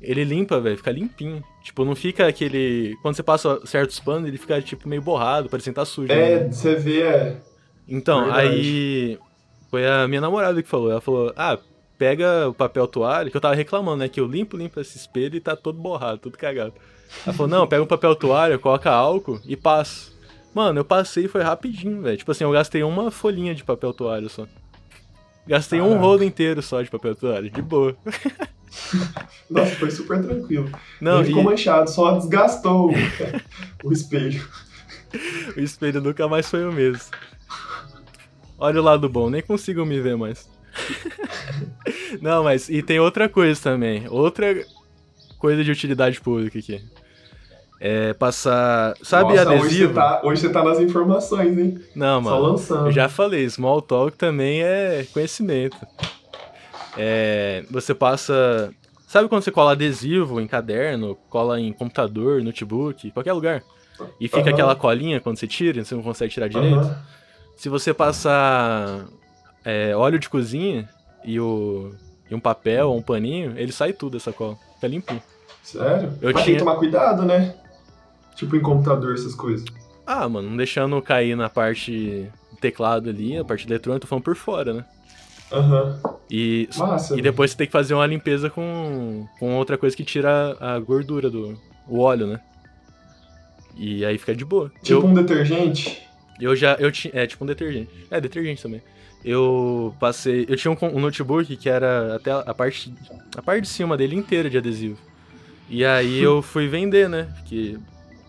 ele 0.00 0.24
limpa, 0.24 0.58
velho, 0.60 0.78
fica 0.78 0.90
limpinho. 0.90 1.44
Tipo, 1.62 1.84
não 1.84 1.94
fica 1.94 2.26
aquele. 2.26 2.96
Quando 3.02 3.14
você 3.14 3.22
passa 3.22 3.60
certos 3.66 4.00
panos, 4.00 4.26
ele 4.26 4.38
fica, 4.38 4.60
tipo, 4.62 4.88
meio 4.88 5.02
borrado, 5.02 5.48
parecendo 5.50 5.74
que 5.74 5.80
tá 5.80 5.84
sujo. 5.84 6.08
né? 6.08 6.32
É, 6.32 6.48
você 6.50 6.74
vê, 6.74 7.02
é. 7.02 7.36
Então, 7.86 8.24
Verdade. 8.24 8.48
aí 8.48 9.18
foi 9.70 9.86
a 9.86 10.08
minha 10.08 10.20
namorada 10.22 10.60
que 10.62 10.68
falou. 10.68 10.90
Ela 10.90 11.00
falou: 11.02 11.32
"Ah, 11.36 11.58
pega 12.02 12.48
o 12.48 12.52
papel 12.52 12.88
toalha, 12.88 13.30
que 13.30 13.36
eu 13.36 13.40
tava 13.40 13.54
reclamando, 13.54 13.98
né, 13.98 14.08
que 14.08 14.18
eu 14.18 14.26
limpo, 14.26 14.56
limpo 14.56 14.80
esse 14.80 14.98
espelho 14.98 15.36
e 15.36 15.40
tá 15.40 15.54
todo 15.54 15.78
borrado, 15.78 16.18
tudo 16.18 16.36
cagado". 16.36 16.74
Ela 17.24 17.32
falou: 17.32 17.48
"Não, 17.48 17.64
pega 17.64 17.80
um 17.80 17.86
papel 17.86 18.16
toalha, 18.16 18.58
coloca 18.58 18.90
álcool 18.90 19.40
e 19.46 19.56
passa". 19.56 20.10
Mano, 20.52 20.80
eu 20.80 20.84
passei 20.84 21.26
e 21.26 21.28
foi 21.28 21.42
rapidinho, 21.42 22.02
velho. 22.02 22.16
Tipo 22.16 22.32
assim, 22.32 22.42
eu 22.42 22.50
gastei 22.50 22.82
uma 22.82 23.10
folhinha 23.12 23.54
de 23.54 23.62
papel 23.62 23.92
toalha 23.92 24.28
só. 24.28 24.46
Gastei 25.46 25.80
um 25.80 25.90
Caraca. 25.90 26.04
rolo 26.04 26.24
inteiro 26.24 26.60
só 26.60 26.82
de 26.82 26.90
papel 26.90 27.14
toalha, 27.14 27.48
de 27.48 27.62
boa. 27.62 27.96
Nossa, 29.48 29.76
foi 29.76 29.90
super 29.92 30.20
tranquilo. 30.20 30.70
Não, 31.00 31.18
Ele 31.18 31.26
ficou 31.28 31.42
e 31.42 31.44
manchado, 31.44 31.88
só 31.88 32.16
desgastou 32.18 32.90
o, 32.90 32.94
o 33.88 33.92
espelho. 33.92 34.44
o 35.56 35.60
espelho 35.60 36.00
nunca 36.00 36.26
mais 36.26 36.50
foi 36.50 36.66
o 36.66 36.72
mesmo. 36.72 37.04
Olha 38.58 38.80
o 38.80 38.84
lado 38.84 39.08
bom, 39.08 39.30
nem 39.30 39.40
consigo 39.40 39.86
me 39.86 40.00
ver 40.00 40.16
mais. 40.16 40.51
Não, 42.20 42.44
mas 42.44 42.68
e 42.68 42.82
tem 42.82 42.98
outra 43.00 43.28
coisa 43.28 43.60
também. 43.60 44.06
Outra 44.08 44.66
coisa 45.38 45.64
de 45.64 45.70
utilidade 45.70 46.20
pública 46.20 46.58
aqui. 46.58 46.80
É 47.80 48.12
passar. 48.14 48.96
Sabe 49.02 49.34
Nossa, 49.34 49.50
Hoje 49.50 49.60
adesivo? 49.62 49.88
você, 49.92 49.94
tá, 49.94 50.20
hoje 50.24 50.40
você 50.40 50.48
tá 50.50 50.62
nas 50.64 50.78
informações, 50.78 51.58
hein? 51.58 51.80
Não, 51.94 52.22
Só 52.22 52.38
mano. 52.38 52.52
lançando. 52.52 52.86
Eu 52.86 52.92
já 52.92 53.08
falei, 53.08 53.48
small 53.50 53.82
talk 53.82 54.16
também 54.16 54.62
é 54.62 55.04
conhecimento. 55.12 55.84
É, 56.96 57.64
você 57.70 57.94
passa. 57.94 58.72
Sabe 59.06 59.28
quando 59.28 59.42
você 59.42 59.50
cola 59.50 59.72
adesivo 59.72 60.40
em 60.40 60.46
caderno, 60.46 61.18
cola 61.28 61.60
em 61.60 61.72
computador, 61.72 62.42
notebook, 62.42 63.10
qualquer 63.10 63.32
lugar? 63.32 63.64
E 64.18 64.28
fica 64.28 64.42
Aham. 64.48 64.50
aquela 64.50 64.76
colinha 64.76 65.20
quando 65.20 65.38
você 65.38 65.46
tira, 65.46 65.84
você 65.84 65.94
não 65.94 66.02
consegue 66.02 66.32
tirar 66.32 66.48
direito? 66.48 66.78
Aham. 66.78 67.02
Se 67.56 67.68
você 67.68 67.92
passar 67.92 69.06
é, 69.64 69.94
óleo 69.96 70.18
de 70.18 70.28
cozinha 70.28 70.88
e, 71.24 71.38
o, 71.40 71.92
e 72.30 72.34
um 72.34 72.40
papel 72.40 72.88
ou 72.90 72.96
um 72.98 73.02
paninho, 73.02 73.54
ele 73.56 73.72
sai 73.72 73.92
tudo 73.92 74.16
essa 74.16 74.32
cola. 74.32 74.56
Fica 74.74 74.86
limpinho. 74.88 75.22
Sério? 75.62 76.12
Eu 76.20 76.32
Mas 76.32 76.34
tem 76.36 76.44
tinha- 76.44 76.56
que 76.58 76.64
tomar 76.64 76.76
cuidado, 76.76 77.22
né? 77.24 77.54
Tipo 78.34 78.56
em 78.56 78.60
computador, 78.60 79.14
essas 79.14 79.34
coisas. 79.34 79.64
Ah, 80.06 80.28
mano, 80.28 80.50
não 80.50 80.56
deixando 80.56 81.00
cair 81.00 81.36
na 81.36 81.48
parte 81.48 82.28
do 82.50 82.56
teclado 82.56 83.08
ali, 83.10 83.36
a 83.38 83.44
parte 83.44 83.66
eletrônica, 83.66 84.00
tô 84.02 84.08
falando 84.08 84.24
por 84.24 84.34
fora, 84.34 84.72
né? 84.74 84.84
Aham. 85.52 86.00
E, 86.30 86.68
Massa. 86.76 87.16
e 87.16 87.22
depois 87.22 87.50
você 87.50 87.56
tem 87.58 87.66
que 87.66 87.72
fazer 87.72 87.92
uma 87.94 88.06
limpeza 88.06 88.48
com, 88.50 89.26
com 89.38 89.54
outra 89.56 89.76
coisa 89.76 89.94
que 89.94 90.02
tira 90.02 90.56
a 90.58 90.78
gordura 90.80 91.28
do 91.30 91.56
o 91.86 91.98
óleo, 92.00 92.26
né? 92.26 92.40
E 93.76 94.04
aí 94.04 94.18
fica 94.18 94.34
de 94.34 94.44
boa. 94.44 94.70
Tipo 94.82 95.00
eu, 95.00 95.06
um 95.06 95.14
detergente. 95.14 96.02
eu 96.40 96.54
já. 96.56 96.74
Eu 96.74 96.90
tinha. 96.90 97.12
É 97.14 97.26
tipo 97.26 97.44
um 97.44 97.46
detergente. 97.46 97.90
É, 98.10 98.20
detergente 98.20 98.62
também. 98.62 98.82
Eu 99.24 99.94
passei. 100.00 100.46
Eu 100.48 100.56
tinha 100.56 100.76
um, 100.80 101.00
notebook 101.00 101.56
que 101.56 101.68
era 101.68 102.16
até 102.16 102.32
a 102.32 102.54
parte. 102.54 102.92
A 103.36 103.42
parte 103.42 103.62
de 103.62 103.68
cima 103.68 103.96
dele 103.96 104.16
inteira 104.16 104.50
de 104.50 104.58
adesivo. 104.58 104.98
E 105.68 105.84
aí 105.84 106.20
eu 106.20 106.40
fui 106.42 106.66
vender, 106.68 107.08
né? 107.08 107.32
Porque 107.36 107.78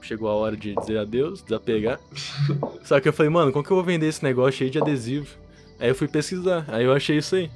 chegou 0.01 0.29
a 0.29 0.33
hora 0.33 0.55
de 0.55 0.75
dizer 0.75 0.99
adeus, 0.99 1.41
desapegar. 1.41 1.99
Só 2.83 2.99
que 2.99 3.07
eu 3.07 3.13
falei, 3.13 3.31
mano, 3.31 3.51
como 3.51 3.63
que 3.63 3.71
eu 3.71 3.77
vou 3.77 3.83
vender 3.83 4.07
esse 4.07 4.23
negócio 4.23 4.59
cheio 4.59 4.69
de 4.69 4.79
adesivo? 4.79 5.27
Aí 5.79 5.89
eu 5.89 5.95
fui 5.95 6.07
pesquisar, 6.07 6.65
aí 6.67 6.85
eu 6.85 6.93
achei 6.93 7.17
isso 7.17 7.35
aí. 7.35 7.49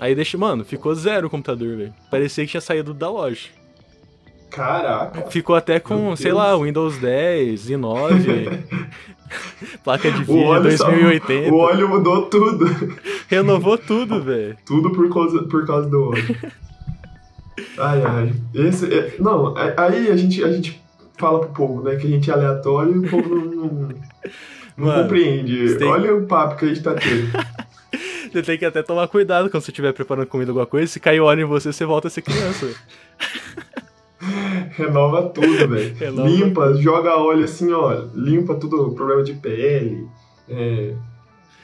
Aí 0.00 0.14
deixei, 0.14 0.38
mano, 0.38 0.64
ficou 0.64 0.94
zero 0.94 1.26
o 1.26 1.30
computador, 1.30 1.76
velho. 1.76 1.94
Parecia 2.10 2.44
que 2.44 2.50
tinha 2.50 2.60
saído 2.60 2.94
da 2.94 3.10
loja. 3.10 3.48
Caraca. 4.50 5.30
Ficou 5.30 5.54
até 5.54 5.78
com, 5.78 6.14
sei 6.16 6.32
lá, 6.32 6.56
Windows 6.56 6.98
10, 6.98 7.68
i9, 7.70 8.58
placa 9.84 10.10
de 10.10 10.18
vídeo 10.24 10.42
óleo, 10.44 10.76
só- 10.76 10.86
2080. 10.86 11.52
o 11.52 11.56
óleo 11.58 11.88
mudou 11.88 12.22
tudo. 12.26 12.66
Renovou 13.28 13.76
tudo, 13.78 14.22
velho. 14.22 14.56
Tudo 14.64 14.90
por 14.92 15.08
causa, 15.12 15.42
por 15.44 15.66
causa 15.66 15.88
do 15.88 16.08
óleo. 16.10 16.36
Ai, 17.78 18.02
ai. 18.04 18.32
Esse, 18.54 18.92
é- 18.92 19.16
não, 19.18 19.54
aí 19.56 20.10
a 20.10 20.16
gente, 20.16 20.42
a 20.42 20.50
gente 20.52 20.80
fala 21.18 21.40
pro 21.40 21.50
povo, 21.50 21.82
né, 21.82 21.96
que 21.96 22.06
a 22.06 22.10
gente 22.10 22.30
é 22.30 22.32
aleatório 22.32 22.94
e 22.94 22.98
o 23.06 23.10
povo 23.10 23.34
não, 23.34 23.44
não, 23.44 23.64
não 24.76 24.86
Mano, 24.86 25.02
compreende. 25.02 25.74
tem- 25.76 25.88
Olha 25.88 26.14
o 26.14 26.26
papo 26.26 26.56
que 26.56 26.64
a 26.64 26.68
gente 26.68 26.82
tá 26.82 26.94
tendo. 26.94 27.28
Você 28.30 28.42
tem 28.42 28.58
que 28.58 28.64
até 28.66 28.82
tomar 28.82 29.08
cuidado 29.08 29.48
quando 29.48 29.62
você 29.62 29.70
estiver 29.70 29.90
preparando 29.94 30.26
comida 30.26 30.50
alguma 30.50 30.66
coisa. 30.66 30.86
Se 30.86 31.00
cair 31.00 31.18
óleo 31.18 31.40
em 31.40 31.44
você, 31.46 31.72
você 31.72 31.86
volta 31.86 32.08
a 32.08 32.10
ser 32.10 32.20
criança. 32.20 32.66
Renova 34.76 35.22
tudo, 35.30 35.68
velho. 35.68 35.94
Limpa, 36.26 36.74
joga 36.74 37.16
óleo 37.16 37.44
assim, 37.44 37.72
ó. 37.72 38.04
Limpa 38.14 38.54
tudo, 38.54 38.90
problema 38.92 39.22
de 39.22 39.34
pele. 39.34 40.06
É, 40.48 40.94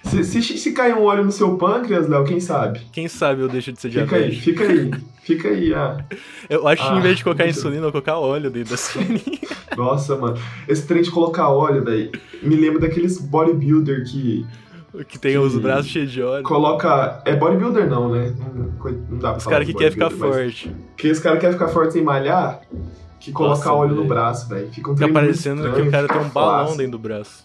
Se, 0.04 0.22
se, 0.24 0.42
se 0.42 0.72
cair 0.72 0.94
um 0.94 1.02
óleo 1.04 1.24
no 1.24 1.32
seu 1.32 1.56
pâncreas, 1.56 2.06
Léo, 2.08 2.24
quem 2.24 2.38
sabe? 2.40 2.80
Quem 2.92 3.08
sabe 3.08 3.40
eu 3.42 3.48
deixo 3.48 3.72
de 3.72 3.80
ser 3.80 3.90
Fica 3.90 4.16
aí, 4.16 4.30
diabético. 4.30 4.42
fica 4.42 4.64
aí. 4.64 4.90
Fica 5.22 5.48
aí, 5.48 5.72
ah. 5.74 6.04
Eu 6.50 6.68
acho 6.68 6.82
que 6.82 6.88
Ah, 6.92 6.98
em 6.98 7.00
vez 7.00 7.16
de 7.16 7.24
colocar 7.24 7.44
muito- 7.44 7.56
insulina, 7.58 7.78
eu 7.78 7.82
vou 7.84 7.92
colocar 7.92 8.18
óleo 8.18 8.50
dentro 8.50 8.70
da 8.72 8.76
seringa. 8.76 9.20
Nossa, 9.76 10.14
mano. 10.16 10.36
Esse 10.68 10.86
trem 10.86 11.00
de 11.02 11.10
colocar 11.10 11.48
óleo, 11.48 11.82
velho, 11.82 12.10
me 12.42 12.54
lembra 12.56 12.80
daqueles 12.80 13.18
bodybuilder 13.18 14.04
que 14.04 14.44
que 15.08 15.18
tem 15.18 15.36
os 15.38 15.54
Que- 15.54 15.60
braços 15.60 15.86
cheios 15.88 16.12
de 16.12 16.22
óleo. 16.22 16.44
coloca. 16.44 17.22
É 17.24 17.34
bodybuilder 17.34 17.88
não, 17.88 18.08
né? 18.10 18.34
Não, 18.38 19.18
dá 19.18 19.30
pra 19.30 19.38
Os 19.38 19.46
caras 19.46 19.66
que 19.66 19.74
querem 19.74 19.90
ficar 19.92 20.10
mas- 20.10 20.18
forte. 20.18 20.76
Que 20.96 21.10
os 21.10 21.18
caras 21.18 21.40
querem 21.40 21.54
ficar 21.58 21.68
forte 21.68 21.94
sem 21.94 22.02
malhar, 22.02 22.60
que 23.18 23.32
coloca 23.32 23.56
Nossa, 23.58 23.72
óleo 23.72 23.90
no 23.90 23.96
velho. 24.02 24.08
braço, 24.08 24.48
velho. 24.48 24.70
Fica 24.70 24.90
um 24.90 24.96
Fica 24.96 25.12
parecendo 25.12 25.62
que 25.62 25.68
estranho, 25.68 25.88
o 25.88 25.90
cara 25.90 26.08
tem 26.08 26.20
um 26.20 26.28
balão 26.28 26.76
dentro 26.76 26.92
do 26.92 26.98
braço. 26.98 27.44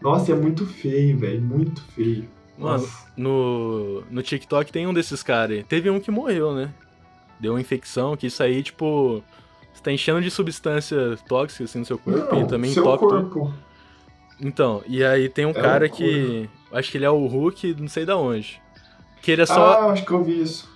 Nossa, 0.00 0.32
é 0.32 0.34
muito 0.34 0.66
feio, 0.66 1.16
velho. 1.18 1.40
Muito 1.40 1.82
feio. 1.94 2.28
Mano, 2.58 2.78
Nossa. 2.82 3.06
no, 3.16 4.02
no 4.10 4.22
TikTok 4.22 4.70
tem 4.70 4.86
um 4.86 4.94
desses 4.94 5.22
caras. 5.22 5.64
Teve 5.68 5.90
um 5.90 5.98
que 5.98 6.10
morreu, 6.10 6.52
né? 6.54 6.70
Deu 7.40 7.52
uma 7.54 7.60
infecção, 7.60 8.16
que 8.16 8.26
isso 8.28 8.42
aí, 8.42 8.62
tipo. 8.62 9.22
Você 9.72 9.82
tá 9.82 9.90
enchendo 9.90 10.20
de 10.20 10.30
substância 10.30 11.18
tóxica 11.28 11.64
assim 11.64 11.80
no 11.80 11.84
seu 11.84 11.98
corpo 11.98 12.32
Não, 12.36 12.42
e 12.42 12.46
também 12.46 12.72
seu 12.72 12.84
toca 12.84 12.98
corpo. 13.06 13.52
Então, 14.40 14.82
e 14.86 15.04
aí 15.04 15.28
tem 15.28 15.46
um 15.46 15.50
É 15.50 15.54
cara 15.54 15.86
loucura. 15.86 16.08
que. 16.08 16.50
Acho 16.72 16.90
que 16.90 16.98
ele 16.98 17.04
é 17.04 17.10
o 17.10 17.26
Hulk, 17.26 17.76
não 17.78 17.88
sei 17.88 18.04
da 18.04 18.16
onde. 18.16 18.60
Que 19.22 19.30
ele 19.32 19.42
é 19.42 19.46
só. 19.46 19.72
Ah, 19.80 19.86
acho 19.92 20.04
que 20.04 20.12
eu 20.12 20.22
vi 20.24 20.42
isso. 20.42 20.68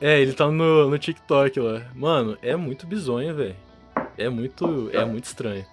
É, 0.00 0.20
ele 0.20 0.32
tá 0.32 0.48
no, 0.50 0.88
no 0.90 0.98
TikTok 0.98 1.58
lá. 1.58 1.82
Mano, 1.94 2.36
é 2.42 2.54
muito 2.54 2.86
bizonho, 2.86 3.34
velho. 3.34 3.56
É 4.18 4.28
muito. 4.28 4.90
É 4.92 5.04
muito 5.04 5.24
estranho. 5.24 5.64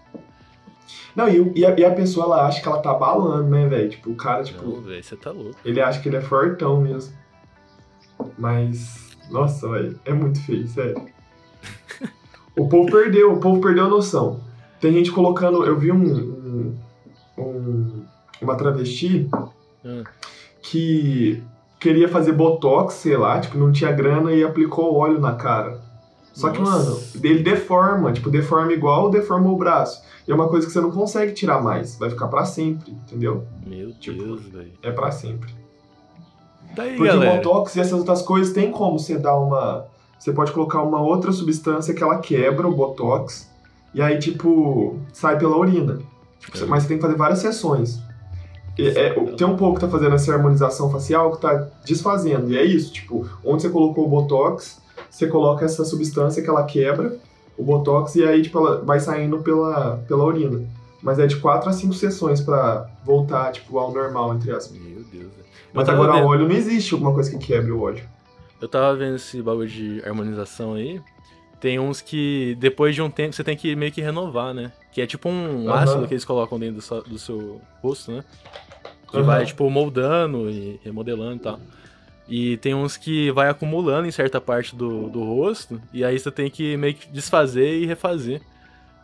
Não, 1.15 1.29
e, 1.29 1.59
e 1.59 1.65
a, 1.65 1.77
e 1.77 1.85
a 1.85 1.91
pessoa, 1.93 2.25
ela 2.25 2.47
acha 2.47 2.61
que 2.61 2.67
ela 2.67 2.79
tá 2.79 2.93
balando, 2.93 3.49
né, 3.49 3.67
velho? 3.67 3.89
Tipo, 3.89 4.09
o 4.11 4.15
cara, 4.15 4.43
tipo, 4.43 4.63
Não, 4.63 4.81
velho, 4.81 5.03
você 5.03 5.15
tá 5.15 5.29
louco. 5.31 5.55
ele 5.63 5.79
acha 5.79 5.99
que 6.01 6.09
ele 6.09 6.15
é 6.17 6.21
fortão 6.21 6.81
mesmo. 6.81 7.13
Mas, 8.37 9.15
nossa, 9.29 9.69
velho, 9.69 9.99
é 10.05 10.13
muito 10.13 10.41
feio, 10.43 10.67
sério. 10.67 11.05
o 12.57 12.67
povo 12.67 12.89
perdeu, 12.91 13.33
o 13.33 13.39
povo 13.39 13.61
perdeu 13.61 13.85
a 13.85 13.89
noção. 13.89 14.41
Tem 14.79 14.91
gente 14.93 15.11
colocando, 15.11 15.63
eu 15.65 15.77
vi 15.77 15.91
um, 15.91 16.03
um- 16.03 16.77
um- 17.37 18.03
uma 18.41 18.55
travesti 18.55 19.29
Ah, 19.85 20.03
que 20.61 21.43
queria 21.79 22.07
fazer 22.07 22.31
botox, 22.33 22.93
sei 22.95 23.17
lá, 23.17 23.39
tipo, 23.39 23.57
não 23.57 23.71
tinha 23.71 23.91
grana 23.91 24.31
e 24.31 24.43
aplicou 24.43 24.95
óleo 24.95 25.19
na 25.19 25.33
cara. 25.33 25.81
Só 26.33 26.49
que, 26.49 26.59
Nossa. 26.59 26.89
mano, 26.89 26.99
ele 27.23 27.43
deforma, 27.43 28.11
tipo, 28.11 28.29
deforma 28.29 28.71
igual 28.73 29.09
deforma 29.11 29.49
o 29.51 29.57
braço. 29.57 30.01
E 30.27 30.31
é 30.31 30.35
uma 30.35 30.47
coisa 30.47 30.65
que 30.65 30.71
você 30.73 30.79
não 30.81 30.89
consegue 30.89 31.33
tirar 31.33 31.61
mais, 31.61 31.97
vai 31.97 32.09
ficar 32.09 32.27
pra 32.27 32.45
sempre, 32.45 32.91
entendeu? 32.91 33.43
meu 33.67 33.91
Tipo, 33.93 34.23
Deus, 34.23 34.41
velho. 34.47 34.71
É 34.81 34.89
pra 34.91 35.11
sempre. 35.11 35.53
Daí, 36.75 36.95
Porque 36.95 37.03
o 37.11 37.13
galera. 37.19 37.35
botox 37.35 37.75
e 37.75 37.81
essas 37.81 37.99
outras 37.99 38.21
coisas 38.21 38.53
tem 38.53 38.71
como 38.71 38.97
você 38.97 39.17
dar 39.19 39.37
uma. 39.37 39.85
Você 40.17 40.31
pode 40.31 40.51
colocar 40.53 40.81
uma 40.81 41.01
outra 41.01 41.31
substância 41.31 41.93
que 41.93 42.01
ela 42.01 42.17
quebra 42.19 42.67
o 42.67 42.73
botox 42.73 43.47
e 43.93 44.01
aí, 44.01 44.17
tipo, 44.17 44.97
sai 45.11 45.37
pela 45.37 45.57
urina. 45.57 45.99
Tipo, 46.45 46.57
É. 46.57 46.65
Mas 46.65 46.83
você 46.83 46.89
tem 46.89 46.97
que 46.97 47.03
fazer 47.03 47.15
várias 47.17 47.39
sessões. 47.39 47.99
É, 48.77 49.13
o- 49.19 49.35
tem 49.35 49.45
um 49.45 49.55
pouco 49.55 49.75
que 49.75 49.81
tá 49.85 49.87
fazendo 49.91 50.15
essa 50.15 50.33
harmonização 50.33 50.89
facial 50.91 51.31
que 51.31 51.41
tá 51.41 51.67
desfazendo. 51.85 52.51
E 52.51 52.57
é 52.57 52.63
isso, 52.65 52.91
tipo, 52.91 53.27
onde 53.43 53.61
você 53.61 53.69
colocou 53.69 54.05
o 54.05 54.09
botox, 54.09 54.81
você 55.09 55.27
coloca 55.27 55.63
essa 55.63 55.85
substância 55.85 56.41
que 56.41 56.49
ela 56.49 56.63
quebra, 56.63 57.15
o 57.57 57.63
botox, 57.63 58.15
e 58.15 58.23
aí, 58.23 58.41
tipo, 58.41 58.57
ela 58.57 58.81
vai 58.83 58.99
saindo 58.99 59.39
pela, 59.39 59.97
pela 60.07 60.23
urina. 60.23 60.61
Mas 61.03 61.19
é 61.19 61.27
de 61.27 61.35
4 61.35 61.69
a 61.69 61.73
5 61.73 61.93
sessões 61.93 62.41
pra 62.41 62.89
voltar, 63.05 63.51
tipo, 63.51 63.77
ao 63.77 63.93
normal, 63.93 64.33
entre 64.33 64.51
aspas. 64.51 64.75
Meu 64.79 64.95
Deus, 65.03 65.05
velho. 65.11 65.31
Mas 65.73 65.87
agora 65.89 66.13
vendo- 66.13 66.25
o 66.25 66.27
óleo 66.29 66.47
não 66.47 66.55
existe 66.55 66.93
alguma 66.95 67.13
coisa 67.13 67.29
que 67.29 67.37
quebre 67.37 67.71
o 67.71 67.81
óleo. 67.81 68.03
Eu 68.61 68.67
tava 68.67 68.95
vendo 68.95 69.17
esse 69.17 69.39
bagulho 69.41 69.67
de 69.67 70.01
harmonização 70.05 70.73
aí. 70.75 70.99
Tem 71.63 71.79
uns 71.79 72.01
que 72.01 72.57
depois 72.59 72.93
de 72.93 73.01
um 73.01 73.09
tempo 73.09 73.33
você 73.33 73.41
tem 73.41 73.55
que 73.55 73.73
meio 73.73 73.89
que 73.89 74.01
renovar, 74.01 74.53
né? 74.53 74.73
Que 74.91 74.99
é 75.01 75.07
tipo 75.07 75.29
um 75.29 75.69
Aham. 75.69 75.81
ácido 75.81 76.05
que 76.05 76.13
eles 76.13 76.25
colocam 76.25 76.59
dentro 76.59 76.75
do 76.75 76.81
seu, 76.81 77.01
do 77.03 77.17
seu 77.17 77.61
rosto, 77.81 78.11
né? 78.11 78.21
Que 79.09 79.15
Aham. 79.15 79.23
vai, 79.23 79.45
tipo, 79.45 79.69
moldando 79.69 80.49
e 80.49 80.77
remodelando 80.83 81.37
e 81.37 81.39
tal. 81.39 81.61
E 82.27 82.57
tem 82.57 82.75
uns 82.75 82.97
que 82.97 83.31
vai 83.31 83.47
acumulando 83.47 84.05
em 84.05 84.11
certa 84.11 84.41
parte 84.41 84.75
do, 84.75 85.09
do 85.09 85.23
rosto. 85.23 85.81
E 85.93 86.03
aí 86.03 86.19
você 86.19 86.29
tem 86.29 86.49
que 86.49 86.75
meio 86.75 86.95
que 86.95 87.07
desfazer 87.07 87.79
e 87.79 87.85
refazer. 87.85 88.41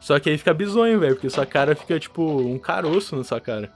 Só 0.01 0.19
que 0.19 0.29
aí 0.29 0.37
fica 0.37 0.53
bizonho, 0.53 0.99
velho. 0.99 1.15
Porque 1.15 1.29
sua 1.29 1.45
cara 1.45 1.73
fica, 1.77 1.97
tipo, 1.97 2.21
um 2.21 2.59
caroço 2.59 3.15
na 3.15 3.23
sua 3.23 3.39
cara. 3.39 3.71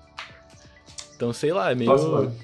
Então, 1.15 1.31
sei 1.31 1.53
lá, 1.53 1.71
é 1.71 1.75
meio. 1.75 1.89
Nossa, 1.89 2.09
mano. 2.09 2.35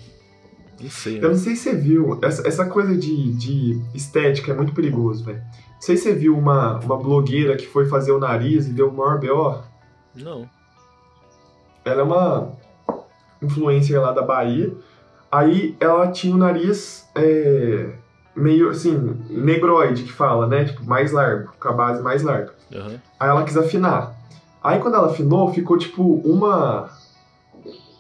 Não 0.80 0.90
sei, 0.90 1.18
Eu 1.18 1.24
né? 1.24 1.28
não 1.28 1.36
sei 1.36 1.58
se 1.58 1.64
você 1.64 1.76
viu, 1.76 2.18
essa, 2.24 2.48
essa 2.48 2.66
coisa 2.66 2.96
de, 2.96 3.34
de 3.34 3.82
estética 3.94 4.54
é 4.54 4.56
muito 4.56 4.72
perigoso, 4.72 5.26
velho. 5.26 5.44
Não 5.80 5.86
sei 5.86 5.96
se 5.96 6.04
você 6.04 6.14
viu 6.14 6.38
uma, 6.38 6.78
uma 6.80 6.98
blogueira 6.98 7.56
que 7.56 7.66
foi 7.66 7.86
fazer 7.86 8.12
o 8.12 8.20
nariz 8.20 8.68
e 8.68 8.74
deu 8.74 8.90
o 8.90 8.94
maior 8.94 9.18
BO. 9.18 9.64
Não. 10.14 10.50
Ela 11.86 12.02
é 12.02 12.04
uma 12.04 12.52
influencer 13.42 14.00
lá 14.00 14.12
da 14.12 14.22
Bahia. 14.22 14.76
Aí 15.32 15.78
ela 15.80 16.12
tinha 16.12 16.36
o 16.36 16.38
nariz 16.38 17.10
é, 17.16 17.94
meio 18.36 18.70
assim, 18.70 19.22
negroide 19.30 20.04
que 20.04 20.12
fala, 20.12 20.48
né? 20.48 20.66
Tipo, 20.66 20.84
mais 20.84 21.14
largo, 21.14 21.54
com 21.58 21.70
a 21.70 21.72
base 21.72 22.04
mais 22.04 22.24
larga. 22.24 22.54
Aham. 22.76 23.00
Aí 23.18 23.30
ela 23.30 23.46
quis 23.46 23.56
afinar. 23.56 24.18
Aí 24.62 24.80
quando 24.82 24.96
ela 24.96 25.08
afinou, 25.08 25.54
ficou 25.54 25.78
tipo 25.78 26.04
uma. 26.26 26.90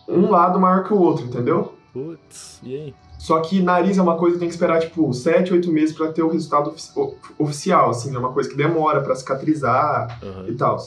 Um 0.05 0.29
lado 0.29 0.59
maior 0.59 0.83
que 0.83 0.93
o 0.93 0.99
outro, 0.99 1.25
entendeu? 1.25 1.75
Putz, 1.93 2.59
e 2.61 2.75
aí? 2.75 2.95
Só 3.19 3.39
que 3.41 3.61
nariz 3.61 3.97
é 3.97 4.01
uma 4.01 4.15
coisa 4.17 4.35
que 4.35 4.39
tem 4.39 4.47
que 4.47 4.55
esperar, 4.55 4.79
tipo, 4.79 5.13
7, 5.13 5.53
8 5.53 5.71
meses 5.71 5.93
pra 5.95 6.07
ter 6.11 6.23
o 6.23 6.29
resultado 6.29 6.69
ofici- 6.71 6.91
o- 6.95 7.13
oficial, 7.37 7.89
assim, 7.91 8.15
é 8.15 8.17
uma 8.17 8.31
coisa 8.31 8.49
que 8.49 8.55
demora 8.55 9.01
pra 9.01 9.13
cicatrizar 9.13 10.19
Aham. 10.23 10.45
e 10.47 10.53
tal. 10.55 10.77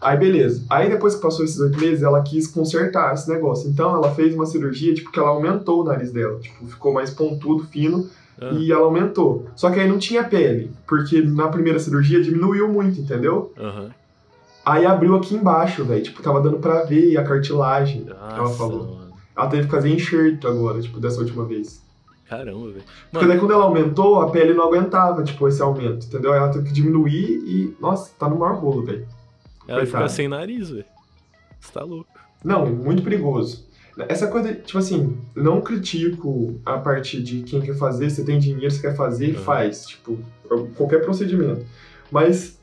Aí, 0.00 0.16
beleza. 0.16 0.62
Aí, 0.70 0.88
depois 0.88 1.14
que 1.16 1.22
passou 1.22 1.44
esses 1.44 1.58
8 1.58 1.76
meses, 1.80 2.02
ela 2.04 2.22
quis 2.22 2.46
consertar 2.46 3.12
esse 3.14 3.28
negócio. 3.28 3.68
Então, 3.68 3.96
ela 3.96 4.14
fez 4.14 4.32
uma 4.34 4.46
cirurgia, 4.46 4.94
tipo, 4.94 5.10
que 5.10 5.18
ela 5.18 5.30
aumentou 5.30 5.80
o 5.80 5.84
nariz 5.84 6.12
dela. 6.12 6.38
Tipo, 6.38 6.66
ficou 6.66 6.92
mais 6.92 7.10
pontudo, 7.10 7.64
fino, 7.66 8.08
Ah, 8.40 8.50
e 8.52 8.70
ela 8.70 8.84
aumentou. 8.84 9.46
Só 9.56 9.68
que 9.68 9.80
aí 9.80 9.88
não 9.88 9.98
tinha 9.98 10.22
pele, 10.22 10.70
porque 10.86 11.20
na 11.22 11.48
primeira 11.48 11.80
cirurgia 11.80 12.22
diminuiu 12.22 12.68
muito, 12.68 13.00
entendeu? 13.00 13.52
Aham. 13.58 13.90
Aí 14.64 14.86
abriu 14.86 15.16
aqui 15.16 15.34
embaixo, 15.34 15.84
velho. 15.84 16.02
Tipo, 16.04 16.22
tava 16.22 16.40
dando 16.40 16.58
pra 16.58 16.84
ver 16.84 17.16
a 17.16 17.24
cartilagem. 17.24 18.06
ela 18.08 18.36
Nossa, 18.36 18.56
falou. 18.58 18.84
mano. 18.84 19.07
Ela 19.38 19.46
teve 19.48 19.64
que 19.66 19.70
fazer 19.70 19.90
enxerto 19.90 20.48
agora, 20.48 20.80
tipo, 20.82 20.98
dessa 20.98 21.20
última 21.20 21.44
vez. 21.44 21.80
Caramba, 22.28 22.66
velho. 22.72 22.82
Porque 23.10 23.26
daí 23.26 23.38
quando 23.38 23.52
ela 23.52 23.64
aumentou, 23.64 24.20
a 24.20 24.30
pele 24.30 24.52
não 24.52 24.64
aguentava, 24.64 25.22
tipo, 25.22 25.46
esse 25.48 25.62
aumento, 25.62 26.06
entendeu? 26.06 26.34
Ela 26.34 26.50
teve 26.50 26.66
que 26.66 26.72
diminuir 26.72 27.40
e, 27.46 27.76
nossa, 27.80 28.10
tá 28.18 28.28
no 28.28 28.36
maior 28.36 28.56
rolo, 28.56 28.84
velho. 28.84 29.06
Ela 29.66 29.80
fica 29.80 29.92
coitada. 29.92 30.08
sem 30.08 30.26
nariz, 30.28 30.70
velho. 30.70 30.84
Você 31.60 31.72
tá 31.72 31.82
louco. 31.84 32.08
Não, 32.44 32.66
muito 32.66 33.02
perigoso. 33.02 33.66
Essa 34.08 34.26
coisa, 34.28 34.54
tipo 34.54 34.78
assim, 34.78 35.16
não 35.34 35.60
critico 35.60 36.60
a 36.64 36.78
parte 36.78 37.20
de 37.22 37.42
quem 37.42 37.60
quer 37.60 37.76
fazer, 37.76 38.10
você 38.10 38.22
tem 38.24 38.38
dinheiro, 38.38 38.70
você 38.70 38.80
quer 38.80 38.94
fazer, 38.96 39.36
Uhum. 39.36 39.42
faz. 39.42 39.86
Tipo, 39.86 40.18
qualquer 40.76 41.02
procedimento. 41.04 41.64
Mas 42.10 42.58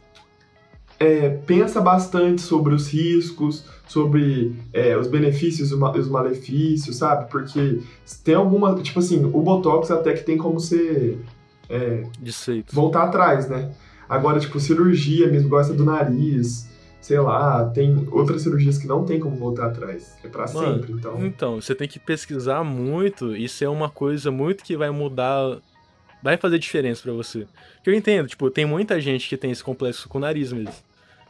é, 1.00 1.30
pensa 1.30 1.82
bastante 1.82 2.42
sobre 2.42 2.74
os 2.74 2.88
riscos, 2.88 3.64
sobre 3.88 4.56
é, 4.74 4.98
os 4.98 5.08
benefícios 5.08 5.70
e 5.72 5.74
os 5.74 5.80
ma- 5.80 5.92
os 5.92 6.08
malefícios, 6.08 6.96
sabe? 6.96 7.30
Porque 7.30 7.80
tem 8.24 8.36
alguma. 8.36 8.76
Tipo 8.82 9.00
assim, 9.00 9.24
o 9.26 9.42
Botox 9.42 9.92
até 9.92 10.14
que 10.14 10.24
tem 10.24 10.38
como 10.38 10.60
você 10.60 11.18
é, 11.70 12.04
voltar 12.74 13.04
atrás, 13.04 13.48
né? 13.50 13.72
Agora, 14.08 14.40
tipo, 14.40 14.60
cirurgia 14.60 15.28
mesmo, 15.30 15.50
gosta 15.50 15.74
do 15.74 15.84
nariz, 15.84 16.70
sei 17.02 17.20
lá, 17.20 17.66
tem 17.70 18.08
outras 18.12 18.44
cirurgias 18.44 18.78
que 18.78 18.88
não 18.88 19.04
tem 19.04 19.20
como 19.20 19.36
voltar 19.36 19.66
atrás. 19.68 20.16
É 20.24 20.28
pra 20.28 20.46
Mano, 20.54 20.76
sempre, 20.82 20.94
então. 20.94 21.26
Então, 21.26 21.56
você 21.62 21.74
tem 21.76 21.88
que 21.88 22.00
pesquisar 22.00 22.64
muito. 22.64 23.36
Isso 23.36 23.64
é 23.64 23.70
uma 23.70 23.90
coisa 23.90 24.30
muito 24.32 24.64
que 24.64 24.78
vai 24.78 24.92
mudar. 24.92 25.58
Vai 26.26 26.38
fazer 26.38 26.58
diferença 26.58 27.04
pra 27.04 27.14
você. 27.14 27.46
Que 27.84 27.90
eu 27.92 27.94
entendo, 27.94 28.28
tipo, 28.28 28.50
tem 28.50 28.66
muita 28.66 29.00
gente 29.00 29.30
que 29.30 29.38
tem 29.38 29.52
esse 29.52 29.64
complexo 29.64 30.10
com 30.10 30.18
o 30.18 30.22
nariz 30.22 30.52
mesmo. 30.52 30.74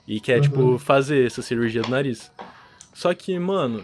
E 0.07 0.21
quer, 0.21 0.37
Uhum. 0.37 0.41
tipo, 0.41 0.77
fazer 0.79 1.27
essa 1.27 1.41
cirurgia 1.41 1.81
do 1.81 1.89
nariz. 1.89 2.31
Só 2.93 3.13
que, 3.13 3.37
mano, 3.37 3.83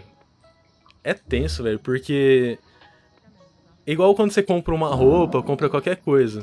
é 1.04 1.12
tenso, 1.12 1.62
velho, 1.62 1.78
porque. 1.78 2.58
Igual 3.86 4.14
quando 4.14 4.30
você 4.30 4.42
compra 4.42 4.74
uma 4.74 4.88
roupa, 4.94 5.42
compra 5.42 5.68
qualquer 5.68 5.96
coisa. 5.96 6.42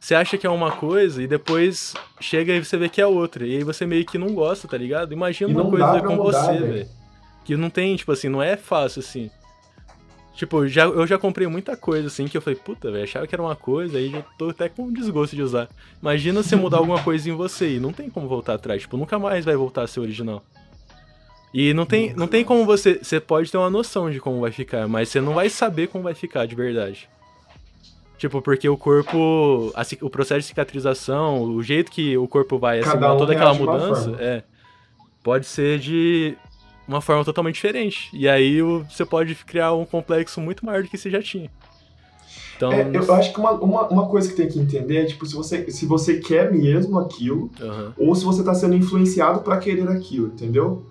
Você 0.00 0.16
acha 0.16 0.36
que 0.36 0.48
é 0.48 0.50
uma 0.50 0.72
coisa 0.72 1.22
e 1.22 1.28
depois 1.28 1.94
chega 2.20 2.52
e 2.56 2.64
você 2.64 2.76
vê 2.76 2.88
que 2.88 3.00
é 3.00 3.06
outra. 3.06 3.46
E 3.46 3.58
aí 3.58 3.62
você 3.62 3.86
meio 3.86 4.04
que 4.04 4.18
não 4.18 4.34
gosta, 4.34 4.66
tá 4.66 4.76
ligado? 4.76 5.12
Imagina 5.12 5.48
uma 5.52 5.70
coisa 5.70 6.00
com 6.02 6.16
mudar, 6.16 6.40
você, 6.46 6.58
velho. 6.58 6.88
Que 7.44 7.56
não 7.56 7.70
tem, 7.70 7.94
tipo 7.94 8.10
assim, 8.10 8.28
não 8.28 8.42
é 8.42 8.56
fácil 8.56 8.98
assim. 8.98 9.30
Tipo, 10.34 10.66
já, 10.66 10.84
eu 10.84 11.06
já 11.06 11.18
comprei 11.18 11.46
muita 11.46 11.76
coisa 11.76 12.08
assim 12.08 12.26
que 12.26 12.36
eu 12.36 12.40
falei, 12.40 12.58
puta, 12.58 12.90
velho, 12.90 13.04
achava 13.04 13.26
que 13.26 13.34
era 13.34 13.42
uma 13.42 13.54
coisa, 13.54 13.98
aí 13.98 14.10
já 14.10 14.22
tô 14.38 14.48
até 14.48 14.68
com 14.68 14.90
desgosto 14.90 15.36
de 15.36 15.42
usar. 15.42 15.68
Imagina 16.00 16.42
você 16.42 16.56
mudar 16.56 16.78
alguma 16.78 17.02
coisa 17.02 17.28
em 17.28 17.32
você 17.32 17.76
e 17.76 17.80
não 17.80 17.92
tem 17.92 18.08
como 18.08 18.26
voltar 18.26 18.54
atrás. 18.54 18.82
Tipo, 18.82 18.96
nunca 18.96 19.18
mais 19.18 19.44
vai 19.44 19.54
voltar 19.54 19.82
a 19.82 19.86
ser 19.86 20.00
original. 20.00 20.42
E 21.52 21.74
não 21.74 21.84
tem, 21.84 22.14
não 22.14 22.26
tem 22.26 22.44
como 22.44 22.64
você. 22.64 22.98
Você 23.02 23.20
pode 23.20 23.50
ter 23.50 23.58
uma 23.58 23.68
noção 23.68 24.10
de 24.10 24.18
como 24.18 24.40
vai 24.40 24.50
ficar, 24.50 24.88
mas 24.88 25.10
você 25.10 25.20
não 25.20 25.34
vai 25.34 25.50
saber 25.50 25.88
como 25.88 26.04
vai 26.04 26.14
ficar 26.14 26.46
de 26.46 26.54
verdade. 26.54 27.10
Tipo, 28.16 28.40
porque 28.40 28.66
o 28.68 28.76
corpo. 28.76 29.70
A, 29.74 29.82
o 30.00 30.08
processo 30.08 30.40
de 30.40 30.46
cicatrização, 30.46 31.42
o 31.42 31.62
jeito 31.62 31.90
que 31.90 32.16
o 32.16 32.26
corpo 32.26 32.58
vai 32.58 32.78
assimilar 32.78 33.14
um 33.14 33.18
toda 33.18 33.34
aquela 33.34 33.52
mudança, 33.52 34.16
é. 34.18 34.42
Pode 35.22 35.44
ser 35.44 35.78
de 35.78 36.36
uma 36.92 37.00
forma 37.00 37.24
totalmente 37.24 37.54
diferente. 37.54 38.08
E 38.12 38.28
aí 38.28 38.60
você 38.60 39.04
pode 39.04 39.34
criar 39.34 39.72
um 39.72 39.84
complexo 39.84 40.40
muito 40.40 40.64
maior 40.64 40.82
do 40.82 40.88
que 40.88 40.98
você 40.98 41.10
já 41.10 41.22
tinha. 41.22 41.50
Então. 42.56 42.72
É, 42.72 42.90
eu 42.94 43.12
acho 43.14 43.32
que 43.32 43.40
uma, 43.40 43.52
uma, 43.52 43.88
uma 43.88 44.06
coisa 44.06 44.28
que 44.28 44.36
tem 44.36 44.48
que 44.48 44.58
entender 44.58 44.98
é, 44.98 45.04
tipo, 45.04 45.26
se 45.26 45.34
você, 45.34 45.68
se 45.70 45.84
você 45.84 46.18
quer 46.18 46.52
mesmo 46.52 46.98
aquilo, 46.98 47.50
aham, 47.60 47.92
ou 47.96 48.14
se 48.14 48.24
você 48.24 48.44
tá 48.44 48.54
sendo 48.54 48.74
influenciado 48.74 49.40
pra 49.40 49.58
querer 49.58 49.88
aquilo, 49.88 50.28
entendeu? 50.28 50.84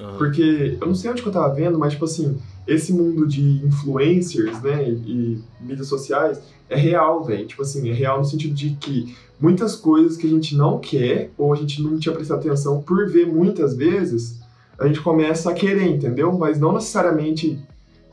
aham. 0.00 0.16
Porque 0.16 0.78
eu 0.80 0.86
não 0.86 0.94
sei 0.94 1.10
onde 1.10 1.22
que 1.22 1.28
eu 1.28 1.32
tava 1.32 1.52
vendo, 1.54 1.78
mas 1.78 1.92
tipo 1.92 2.04
assim, 2.04 2.38
esse 2.66 2.92
mundo 2.92 3.26
de 3.26 3.42
influencers, 3.64 4.62
né, 4.62 4.88
e, 4.88 4.92
e 4.92 5.44
mídias 5.60 5.88
sociais 5.88 6.40
é 6.68 6.76
real, 6.76 7.24
velho. 7.24 7.46
Tipo 7.46 7.62
assim, 7.62 7.88
é 7.90 7.92
real 7.92 8.18
no 8.18 8.24
sentido 8.24 8.54
de 8.54 8.70
que 8.70 9.14
muitas 9.40 9.76
coisas 9.76 10.16
que 10.16 10.26
a 10.26 10.30
gente 10.30 10.56
não 10.56 10.78
quer 10.78 11.30
ou 11.36 11.52
a 11.52 11.56
gente 11.56 11.82
não 11.82 11.98
tinha 11.98 12.14
prestado 12.14 12.38
atenção 12.38 12.82
por 12.82 13.08
ver 13.08 13.26
muitas 13.26 13.76
vezes, 13.76 14.40
a 14.78 14.86
gente 14.86 15.00
começa 15.00 15.50
a 15.50 15.54
querer, 15.54 15.86
entendeu? 15.88 16.36
Mas 16.36 16.58
não 16.58 16.72
necessariamente 16.72 17.58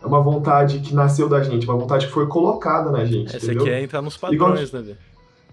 é 0.01 0.05
uma 0.05 0.21
vontade 0.21 0.79
que 0.79 0.93
nasceu 0.93 1.27
da 1.29 1.41
gente, 1.43 1.65
uma 1.67 1.77
vontade 1.77 2.07
que 2.07 2.11
foi 2.13 2.27
colocada 2.27 2.91
na 2.91 3.05
gente, 3.05 3.35
É, 3.35 3.39
você 3.39 3.45
entendeu? 3.47 3.63
quer 3.65 3.81
entrar 3.83 4.01
nos 4.01 4.15
Igual- 4.15 4.29
padrões, 4.51 4.71
né, 4.71 4.81
velho? 4.81 4.97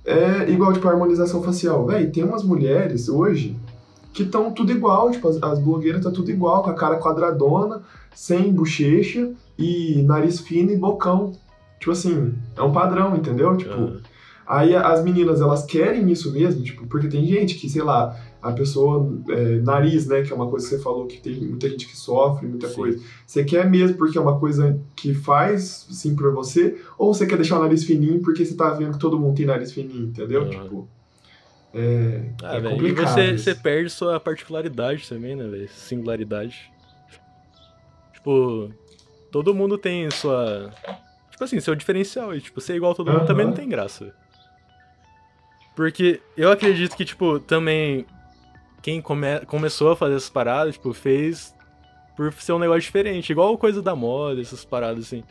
É 0.04 0.50
igual, 0.50 0.72
tipo, 0.72 0.88
a 0.88 0.90
harmonização 0.90 1.42
facial. 1.42 1.86
Véi, 1.86 2.08
tem 2.08 2.24
umas 2.24 2.42
mulheres 2.42 3.08
hoje 3.08 3.56
que 4.12 4.24
estão 4.24 4.50
tudo 4.50 4.72
igual, 4.72 5.10
tipo, 5.10 5.28
as, 5.28 5.40
as 5.42 5.58
blogueiras 5.60 6.02
tá 6.02 6.10
tudo 6.10 6.30
igual, 6.30 6.62
com 6.62 6.70
a 6.70 6.74
cara 6.74 6.98
quadradona, 6.98 7.82
sem 8.14 8.52
bochecha 8.52 9.30
e 9.58 10.02
nariz 10.02 10.40
fino 10.40 10.72
e 10.72 10.76
bocão. 10.76 11.32
Tipo 11.78 11.92
assim, 11.92 12.34
é 12.56 12.62
um 12.62 12.72
padrão, 12.72 13.14
entendeu? 13.16 13.56
Tipo, 13.56 13.98
aí 14.46 14.74
as 14.74 15.02
meninas, 15.04 15.40
elas 15.40 15.64
querem 15.64 16.10
isso 16.10 16.32
mesmo, 16.32 16.62
tipo, 16.62 16.86
porque 16.88 17.06
tem 17.08 17.24
gente 17.24 17.54
que, 17.54 17.68
sei 17.68 17.82
lá, 17.82 18.14
a 18.42 18.50
pessoa, 18.52 19.08
é, 19.28 19.60
nariz, 19.60 20.06
né, 20.06 20.22
que 20.22 20.32
é 20.32 20.34
uma 20.34 20.48
coisa 20.48 20.68
que 20.68 20.74
você 20.74 20.82
falou 20.82 21.06
que 21.06 21.18
tem 21.18 21.40
muita 21.40 21.68
gente 21.68 21.86
que 21.86 21.96
sofre, 21.96 22.46
muita 22.48 22.68
Sim. 22.68 22.74
coisa. 22.74 23.00
Você 23.24 23.44
quer 23.44 23.70
mesmo 23.70 23.96
porque 23.96 24.18
é 24.18 24.20
uma 24.20 24.38
coisa 24.38 24.78
que 24.96 25.14
faz, 25.14 25.86
sim, 25.90 26.16
pra 26.16 26.28
você, 26.30 26.76
ou 26.98 27.14
você 27.14 27.24
quer 27.26 27.36
deixar 27.36 27.58
o 27.58 27.62
nariz 27.62 27.84
fininho 27.84 28.20
porque 28.20 28.44
você 28.44 28.56
tá 28.56 28.70
vendo 28.70 28.94
que 28.94 28.98
todo 28.98 29.18
mundo 29.18 29.36
tem 29.36 29.46
nariz 29.46 29.72
fininho, 29.72 30.08
entendeu? 30.08 30.42
Aham. 30.42 30.50
Tipo, 30.64 30.88
é, 31.72 32.30
Ah, 32.42 32.56
é 32.56 32.60
velho, 32.60 32.74
e 32.74 32.78
complicado 32.80 33.08
você, 33.14 33.30
isso. 33.30 33.44
você 33.44 33.54
perde 33.54 33.90
sua 33.90 34.18
particularidade 34.18 35.08
também, 35.08 35.36
né, 35.36 35.46
velho? 35.46 35.68
Singularidade. 35.68 36.72
Tipo, 38.12 38.70
todo 39.30 39.54
mundo 39.54 39.78
tem 39.78 40.10
sua. 40.10 40.70
Tipo 41.30 41.44
assim, 41.44 41.60
seu 41.60 41.74
diferencial. 41.74 42.34
E, 42.34 42.40
tipo, 42.40 42.60
ser 42.60 42.74
igual 42.74 42.92
a 42.92 42.94
todo 42.94 43.06
mundo 43.06 43.18
Aham. 43.18 43.26
também 43.26 43.46
não 43.46 43.52
tem 43.52 43.68
graça. 43.68 44.12
Porque 45.74 46.20
eu 46.36 46.50
acredito 46.50 46.96
que, 46.96 47.04
tipo, 47.04 47.40
também. 47.40 48.06
Quem 48.82 49.00
come... 49.00 49.40
começou 49.46 49.92
a 49.92 49.96
fazer 49.96 50.16
essas 50.16 50.30
paradas, 50.30 50.74
tipo, 50.74 50.92
fez 50.92 51.54
por 52.16 52.32
ser 52.34 52.52
um 52.52 52.58
negócio 52.58 52.82
diferente. 52.82 53.30
Igual 53.30 53.56
coisa 53.56 53.80
da 53.80 53.94
moda, 53.94 54.40
essas 54.40 54.64
paradas 54.64 55.06
assim. 55.06 55.22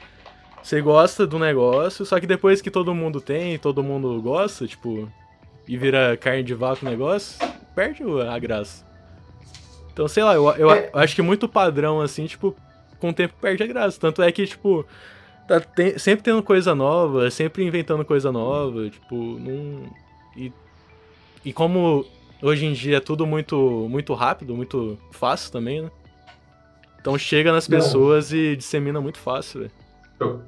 Você 0.63 0.79
gosta 0.81 1.25
do 1.27 1.37
negócio, 1.39 2.05
só 2.05 2.19
que 2.19 2.27
depois 2.27 2.61
que 2.61 2.71
todo 2.71 2.93
mundo 2.93 3.19
tem, 3.19 3.57
todo 3.57 3.83
mundo 3.83 4.21
gosta, 4.21 4.67
tipo, 4.67 5.11
e 5.67 5.75
vira 5.75 6.15
carne 6.17 6.43
de 6.43 6.53
vaca 6.53 6.85
o 6.85 6.89
negócio, 6.89 7.37
perde 7.75 8.03
a 8.29 8.37
graça. 8.39 8.85
Então, 9.91 10.07
sei 10.07 10.23
lá, 10.23 10.35
eu, 10.35 10.47
eu 10.51 10.71
É. 10.71 10.89
acho 10.93 11.15
que 11.15 11.21
muito 11.21 11.49
padrão, 11.49 11.99
assim, 11.99 12.25
tipo, 12.25 12.55
com 12.99 13.09
o 13.09 13.13
tempo 13.13 13.33
perde 13.41 13.63
a 13.63 13.67
graça. 13.67 13.99
Tanto 13.99 14.21
é 14.21 14.31
que, 14.31 14.45
tipo, 14.45 14.85
tá 15.47 15.61
sempre 15.97 16.23
tendo 16.23 16.41
coisa 16.43 16.73
nova, 16.75 17.29
sempre 17.31 17.63
inventando 17.65 18.05
coisa 18.05 18.31
nova, 18.31 18.89
tipo, 18.89 19.15
não. 19.15 19.91
E, 20.37 20.53
e 21.43 21.51
como 21.51 22.05
hoje 22.41 22.65
em 22.65 22.73
dia 22.73 22.97
é 22.97 22.99
tudo 22.99 23.25
muito, 23.25 23.87
muito 23.89 24.13
rápido, 24.13 24.55
muito 24.55 24.97
fácil 25.11 25.51
também, 25.51 25.81
né? 25.81 25.91
Então 26.99 27.17
chega 27.17 27.51
nas 27.51 27.67
Não. 27.67 27.77
pessoas 27.77 28.31
e 28.31 28.55
dissemina 28.55 29.01
muito 29.01 29.17
fácil, 29.17 29.61
velho. 29.61 29.71
Eu, 30.19 30.41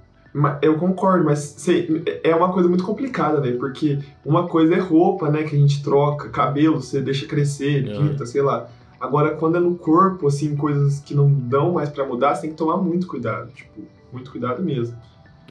eu 0.62 0.78
concordo, 0.78 1.26
mas 1.26 1.40
sei, 1.40 2.04
é 2.24 2.36
uma 2.36 2.52
coisa 2.54 2.70
muito 2.70 2.84
complicada, 2.84 3.40
né? 3.40 3.52
Porque 3.54 4.00
uma 4.24 4.48
coisa 4.48 4.76
é 4.76 4.80
roupa, 4.80 5.30
né? 5.30 5.44
Que 5.44 5.56
a 5.56 5.60
gente 5.60 5.84
troca, 5.84 6.30
cabelo, 6.30 6.82
você 6.82 7.02
deixa 7.02 7.26
crescer, 7.26 7.88
Aham. 7.90 8.10
pinta, 8.10 8.26
sei 8.26 8.42
lá. 8.42 8.68
Agora, 9.00 9.36
quando 9.36 9.58
é 9.58 9.60
no 9.60 9.76
corpo, 9.76 10.28
assim, 10.28 10.56
coisas 10.56 11.00
que 11.00 11.14
não 11.14 11.30
dão 11.30 11.74
mais 11.74 11.90
pra 11.90 12.06
mudar, 12.06 12.36
você 12.36 12.42
tem 12.42 12.52
que 12.52 12.56
tomar 12.56 12.78
muito 12.78 13.06
cuidado, 13.08 13.52
tipo, 13.52 13.82
muito 14.12 14.32
cuidado 14.32 14.64
mesmo. 14.64 14.96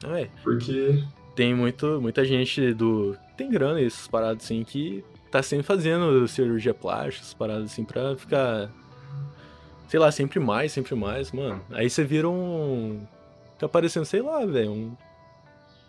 É, 0.05 0.27
Porque 0.43 1.03
tem 1.35 1.53
muito, 1.53 1.99
muita 2.01 2.25
gente 2.25 2.73
do. 2.73 3.15
Tem 3.37 3.49
grana 3.49 3.81
essas 3.81 4.07
paradas 4.07 4.43
assim 4.43 4.63
que 4.63 5.03
tá 5.33 5.41
sempre 5.41 5.65
fazendo 5.65 6.27
cirurgia 6.27 6.75
plástica, 6.75 7.23
essas 7.23 7.33
paradas 7.33 7.63
assim, 7.71 7.83
pra 7.83 8.15
ficar. 8.15 8.69
Sei 9.87 9.99
lá, 9.99 10.11
sempre 10.11 10.39
mais, 10.39 10.71
sempre 10.71 10.93
mais, 10.93 11.31
mano. 11.31 11.59
Aí 11.71 11.89
você 11.89 12.03
vira 12.03 12.29
um. 12.29 13.01
Tá 13.57 13.67
parecendo, 13.67 14.05
sei 14.05 14.21
lá, 14.21 14.45
velho. 14.45 14.71
Um... 14.71 14.91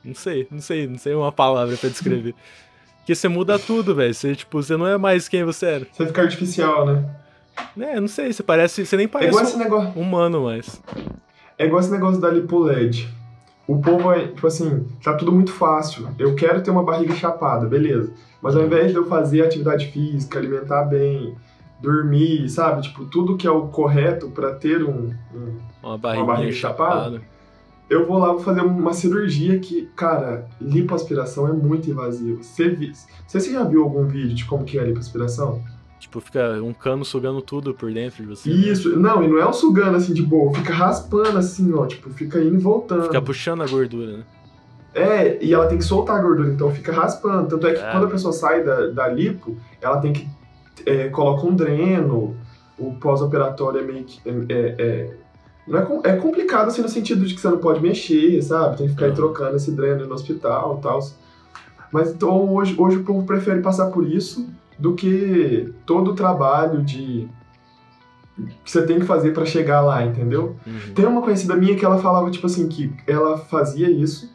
Não 0.03 0.15
sei, 0.15 0.49
não 0.51 0.61
sei, 0.61 0.87
não 0.87 0.97
sei 0.97 1.15
uma 1.15 1.31
palavra 1.31 1.77
pra 1.77 1.91
descrever. 1.91 2.35
Porque 2.99 3.15
você 3.15 3.29
muda 3.29 3.59
tudo, 3.59 3.95
velho. 3.95 4.15
Você, 4.15 4.35
tipo, 4.35 4.63
você 4.63 4.79
não 4.79 4.87
é 4.87 4.97
mais 4.97 5.29
quem 5.29 5.45
você 5.45 5.67
era. 5.67 5.87
você 5.93 6.07
fica 6.07 6.23
artificial, 6.23 6.87
né? 6.87 7.05
É, 7.79 8.01
não 8.01 8.09
sei, 8.09 8.33
você 8.33 8.43
parece. 8.43 8.87
Você 8.87 8.97
nem 8.97 9.05
É 9.05 9.09
parece 9.09 9.29
igual 9.29 9.45
esse 9.45 9.59
negócio. 9.59 9.93
um 9.95 10.01
humano 10.03 10.45
mais. 10.45 10.83
É 11.59 11.67
igual 11.67 11.81
esse 11.81 11.91
negócio 11.91 12.19
da 12.19 12.31
lipoled. 12.31 13.07
O 13.67 13.81
povo 13.81 14.13
é, 14.13 14.27
tipo 14.29 14.47
assim, 14.47 14.87
tá 15.03 15.15
tudo 15.15 15.33
muito 15.33 15.53
fácil. 15.53 16.09
Eu 16.19 16.35
quero 16.35 16.63
ter 16.63 16.71
uma 16.71 16.83
barriga 16.85 17.15
chapada, 17.15 17.67
beleza. 17.67 18.13
Mas 18.43 18.55
ao 18.57 18.63
invés 18.65 18.91
de 18.91 18.97
eu 18.97 19.07
fazer 19.07 19.43
atividade 19.43 19.87
física, 19.87 20.39
alimentar 20.39 20.85
bem, 20.85 21.35
dormir, 21.81 22.49
sabe? 22.49 22.83
Tipo, 22.83 23.05
tudo 23.07 23.37
que 23.37 23.47
é 23.47 23.51
o 23.51 23.69
correto 23.69 24.29
pra 24.31 24.53
ter 24.53 24.83
um, 24.85 25.13
um- 25.35 25.59
Uma 25.83 25.97
barriguinha 25.99 26.27
barriga 26.27 26.53
chapada? 26.53 26.95
chapada. 27.05 27.23
Eu 27.89 28.07
vou 28.07 28.19
lá 28.19 28.29
vou 28.33 28.41
fazer 28.41 28.63
uma 28.63 28.95
cirurgia 28.95 29.59
que, 29.59 29.89
cara, 29.95 30.47
lipoaspiração 30.61 31.47
é 31.49 31.53
muito 31.53 31.91
invasiva. 31.91 32.43
Você, 32.43 32.95
você 33.27 33.53
já 33.53 33.63
viu 33.63 33.83
algum 33.83 34.07
vídeo 34.07 34.35
de 34.35 34.45
como 34.47 34.65
que 34.65 34.79
é 34.79 34.83
a 34.83 34.85
lipoaspiração? 34.85 35.63
Tipo, 36.05 36.21
fica 36.21 36.61
um 36.63 36.75
cano 36.75 37.03
sugando 37.03 37.41
tudo 37.41 37.73
por 37.73 37.91
dentro 37.91 38.23
de 38.23 38.29
você. 38.29 38.49
né? 38.51 38.55
Isso, 38.57 38.99
não, 39.01 39.23
e 39.23 39.27
não 39.29 39.39
é 39.39 39.49
um 39.49 39.55
sugando 39.55 39.97
assim 39.97 40.13
de 40.13 40.23
boa, 40.23 40.53
fica 40.53 40.73
raspando 40.73 41.39
assim, 41.39 41.73
ó, 41.73 41.87
tipo, 41.87 42.11
fica 42.11 42.39
indo 42.43 42.57
e 42.57 42.59
voltando. 42.59 43.05
Fica 43.05 43.23
puxando 43.23 43.63
a 43.63 43.67
gordura, 43.67 44.19
né? 44.19 44.25
É, 44.95 45.43
e 45.43 45.53
ela 45.55 45.67
tem 45.67 45.79
que 45.79 45.83
soltar 45.85 46.19
a 46.19 46.23
gordura, 46.23 46.51
então 46.51 46.71
fica 46.71 46.93
raspando. 46.93 47.49
Tanto 47.49 47.67
é 47.67 47.73
que 47.73 47.81
É. 47.81 47.91
quando 47.91 48.05
a 48.05 48.11
pessoa 48.11 48.33
sai 48.35 48.63
da, 48.63 48.89
da 48.89 49.09
lipo, 49.09 49.57
ela 49.81 49.97
tem 49.99 50.13
que. 50.13 50.29
É, 50.85 51.09
coloca 51.09 51.47
um 51.47 51.55
dreno, 51.57 52.37
o 52.79 52.93
pós-operatório 53.01 53.81
é 53.81 53.83
meio 53.83 54.05
que. 54.05 54.21
É, 54.29 54.31
é- 54.51 54.75
é- 54.79 55.17
não 55.67 55.79
é, 56.05 56.11
é 56.11 56.17
complicado 56.17 56.69
assim 56.69 56.83
no 56.83 56.89
sentido 56.91 57.25
de 57.25 57.35
que 57.35 57.41
você 57.41 57.49
não 57.49 57.57
pode 57.59 57.81
mexer, 57.81 58.43
sabe? 58.43 58.77
Tem 58.77 58.87
que 58.87 58.93
ficar 58.93 59.07
aí 59.07 59.11
Uhum. 59.13 59.17
trocando 59.17 59.57
esse 59.57 59.71
dreno 59.73 60.07
no 60.07 60.13
hospital 60.15 60.77
e 60.79 60.83
tal. 60.83 61.01
Mas 61.91 62.11
então 62.11 62.53
hoje, 62.53 62.75
hoje 62.79 62.99
o 62.99 63.05
povo 63.05 63.25
prefere 63.27 63.63
passar 63.63 63.87
por 63.87 64.07
isso 64.07 64.47
do 64.79 64.95
que 64.95 65.73
todo 65.87 66.11
o 66.13 66.15
trabalho 66.15 66.83
de. 66.83 67.29
que 68.65 68.71
você 68.71 68.85
tem 68.87 68.99
que 68.99 69.05
fazer 69.07 69.33
pra 69.33 69.45
chegar 69.45 69.81
lá, 69.81 70.05
entendeu? 70.05 70.57
Uhum. 70.67 70.95
Tem 70.95 71.07
uma 71.07 71.23
conhecida 71.23 71.55
minha 71.57 71.77
que 71.77 71.85
ela 71.85 71.99
falava, 71.99 72.31
tipo 72.31 72.47
assim, 72.47 72.69
que 72.69 72.93
ela 73.07 73.39
fazia 73.39 73.89
isso, 73.91 74.33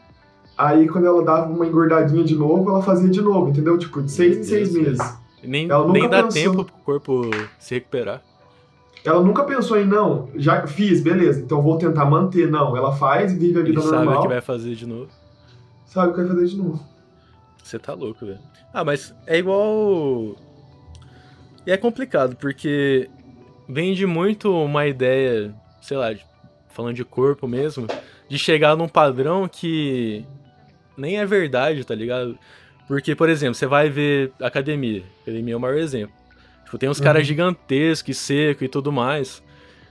aí 0.58 0.88
quando 0.88 1.06
ela 1.06 1.24
dava 1.24 1.52
uma 1.52 1.66
engordadinha 1.66 2.24
de 2.24 2.36
novo, 2.36 2.70
ela 2.70 2.82
fazia 2.82 3.10
de 3.10 3.22
novo, 3.22 3.50
entendeu? 3.50 3.78
Tipo, 3.78 4.02
de 4.02 4.12
seis 4.12 4.32
Meu 4.36 4.40
em 4.42 4.44
seis 4.44 4.74
Deus, 4.74 4.86
meses. 4.88 5.20
Nem, 5.44 5.70
Ela 5.70 5.86
nunca 5.88 6.00
nem 6.00 6.10
dá 6.10 6.24
pensou. 6.24 6.42
tempo 6.42 6.66
pro 6.66 6.74
corpo 6.84 7.30
se 7.58 7.76
recuperar. 7.76 8.22
Ela 9.06 9.22
nunca 9.24 9.46
pensou 9.46 9.80
em, 9.80 9.86
não, 9.88 10.28
já 10.36 10.68
fiz, 10.68 11.02
beleza, 11.02 11.40
então 11.40 11.62
vou 11.62 11.78
tentar 11.78 12.04
manter. 12.06 12.50
Não, 12.52 12.76
ela 12.76 12.94
faz, 12.94 13.32
vive 13.34 13.58
a 13.58 13.62
Ele 13.62 13.70
vida 13.70 13.82
sabe 13.82 13.96
o 13.96 14.06
normal, 14.06 14.22
que 14.24 14.28
vai 14.28 14.42
fazer 14.42 14.76
de 14.76 14.86
novo. 14.86 15.08
sabe 15.86 16.10
o 16.10 16.14
que 16.14 16.20
vai 16.22 16.28
fazer 16.30 16.46
de 16.48 16.58
novo. 16.58 16.80
Você 17.64 17.80
tá 17.80 17.94
louco, 17.94 18.26
velho. 18.26 18.40
Ah, 18.74 18.84
mas 18.84 19.14
é 19.26 19.38
igual. 19.38 20.36
E 21.66 21.72
é 21.72 21.78
complicado, 21.78 22.36
porque 22.36 23.10
vende 23.68 24.06
muito 24.06 24.52
uma 24.54 24.88
ideia, 24.88 25.54
sei 25.82 25.98
lá, 25.98 26.14
falando 26.70 26.96
de 26.96 27.04
corpo 27.06 27.48
mesmo, 27.48 27.88
de 28.28 28.38
chegar 28.40 28.76
num 28.76 28.88
padrão 28.88 29.48
que 29.48 30.26
nem 30.98 31.18
é 31.20 31.26
verdade, 31.26 31.84
tá 31.84 31.94
ligado? 31.96 32.38
Porque, 32.88 33.16
por 33.16 33.30
exemplo, 33.30 33.56
você 33.56 33.68
vai 33.68 33.90
ver 33.90 34.32
academia. 34.42 35.04
Academia 35.22 35.54
é 35.54 35.58
o 35.58 35.60
maior 35.60 35.78
exemplo. 35.78 36.16
Tipo, 36.66 36.78
tem 36.78 36.90
uns 36.90 37.00
caras 37.00 37.22
Uhum. 37.22 37.28
gigantescos, 37.28 38.18
seco 38.18 38.64
e 38.64 38.68
tudo 38.68 38.92
mais. 38.92 39.44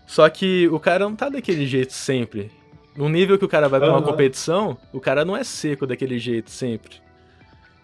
Só 0.07 0.29
que 0.29 0.69
o 0.69 0.81
cara 0.81 1.05
não 1.05 1.15
tá 1.15 1.29
daquele 1.29 1.67
jeito 1.67 1.93
sempre. 1.93 2.51
No 2.97 3.09
nível 3.09 3.39
que 3.39 3.45
o 3.45 3.49
cara 3.49 3.69
vai 3.69 3.79
pra 3.79 3.91
uma 3.91 3.99
Aham. 3.99 4.07
competição, 4.07 4.77
o 4.93 4.99
cara 5.01 5.25
não 5.25 5.37
é 5.37 5.45
seco 5.45 5.87
daquele 5.87 6.19
jeito 6.19 6.51
sempre. 6.51 6.97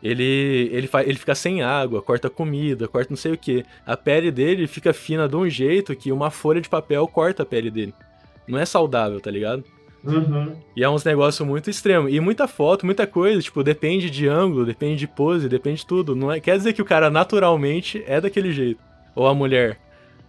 Ele 0.04 0.68
ele, 0.70 0.90
ele 1.06 1.18
fica 1.18 1.34
sem 1.34 1.62
água, 1.62 2.02
corta 2.02 2.28
comida, 2.28 2.86
corta 2.86 3.08
não 3.10 3.16
sei 3.16 3.32
o 3.32 3.38
que. 3.38 3.64
A 3.86 3.96
pele 3.96 4.30
dele 4.30 4.66
fica 4.66 4.92
fina 4.92 5.26
de 5.26 5.34
um 5.34 5.48
jeito 5.48 5.96
que 5.96 6.12
uma 6.12 6.30
folha 6.30 6.60
de 6.60 6.68
papel 6.68 7.08
corta 7.08 7.42
a 7.42 7.46
pele 7.46 7.70
dele. 7.70 7.94
Não 8.46 8.58
é 8.58 8.66
saudável, 8.66 9.18
tá 9.18 9.30
ligado? 9.30 9.64
Uhum. 10.04 10.52
E 10.76 10.84
é 10.84 10.88
uns 10.88 11.02
negócios 11.02 11.46
muito 11.48 11.70
extremos. 11.70 12.12
E 12.12 12.20
muita 12.20 12.46
foto, 12.46 12.84
muita 12.84 13.06
coisa, 13.06 13.40
tipo, 13.40 13.64
depende 13.64 14.10
de 14.10 14.28
ângulo, 14.28 14.66
depende 14.66 14.96
de 14.96 15.06
pose, 15.06 15.48
depende 15.48 15.78
de 15.78 15.86
tudo. 15.86 16.14
Não 16.14 16.30
é, 16.30 16.38
quer 16.38 16.58
dizer 16.58 16.74
que 16.74 16.82
o 16.82 16.84
cara 16.84 17.10
naturalmente 17.10 18.04
é 18.06 18.20
daquele 18.20 18.52
jeito. 18.52 18.80
Ou 19.16 19.26
a 19.26 19.34
mulher. 19.34 19.78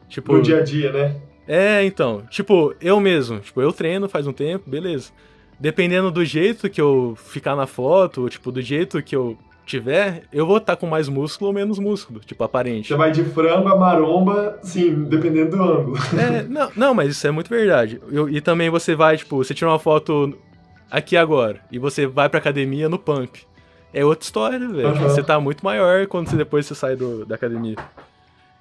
Tipo. 0.07 0.33
No 0.33 0.41
dia 0.41 0.59
a 0.59 0.63
dia, 0.63 0.91
né? 0.93 1.15
É, 1.45 1.83
então. 1.83 2.23
Tipo, 2.29 2.73
eu 2.79 2.99
mesmo. 3.01 3.39
Tipo, 3.39 3.61
eu 3.61 3.73
treino 3.73 4.07
faz 4.07 4.25
um 4.25 4.33
tempo, 4.33 4.69
beleza. 4.69 5.11
Dependendo 5.59 6.09
do 6.09 6.23
jeito 6.23 6.69
que 6.69 6.79
eu 6.79 7.17
ficar 7.17 7.55
na 7.55 7.67
foto, 7.67 8.29
tipo, 8.29 8.51
do 8.51 8.61
jeito 8.61 9.01
que 9.03 9.15
eu 9.15 9.37
tiver, 9.65 10.23
eu 10.31 10.45
vou 10.45 10.57
estar 10.57 10.75
com 10.75 10.85
mais 10.87 11.07
músculo 11.09 11.49
ou 11.49 11.53
menos 11.53 11.79
músculo, 11.79 12.19
tipo, 12.19 12.43
aparente. 12.43 12.87
Você 12.89 12.95
vai 12.95 13.11
de 13.11 13.23
frango 13.23 13.67
a 13.67 13.75
maromba, 13.75 14.59
sim, 14.61 15.03
dependendo 15.05 15.57
do 15.57 15.63
ângulo. 15.63 15.97
É, 16.17 16.43
não, 16.43 16.71
não, 16.75 16.93
mas 16.93 17.09
isso 17.11 17.25
é 17.27 17.31
muito 17.31 17.49
verdade. 17.49 17.99
Eu, 18.11 18.29
e 18.29 18.39
também 18.41 18.69
você 18.69 18.95
vai, 18.95 19.17
tipo, 19.17 19.37
você 19.37 19.53
tira 19.53 19.69
uma 19.69 19.79
foto 19.79 20.37
aqui 20.89 21.17
agora, 21.17 21.59
e 21.71 21.79
você 21.79 22.05
vai 22.07 22.29
pra 22.29 22.37
academia 22.39 22.87
no 22.87 22.99
pump. 22.99 23.39
É 23.93 24.03
outra 24.05 24.23
história, 24.25 24.59
velho. 24.59 24.89
Uhum. 24.89 24.95
Você 25.09 25.23
tá 25.23 25.39
muito 25.39 25.63
maior 25.63 26.05
quando 26.07 26.29
você, 26.29 26.35
depois 26.35 26.65
você 26.65 26.75
sai 26.75 26.95
do, 26.95 27.25
da 27.25 27.35
academia. 27.35 27.75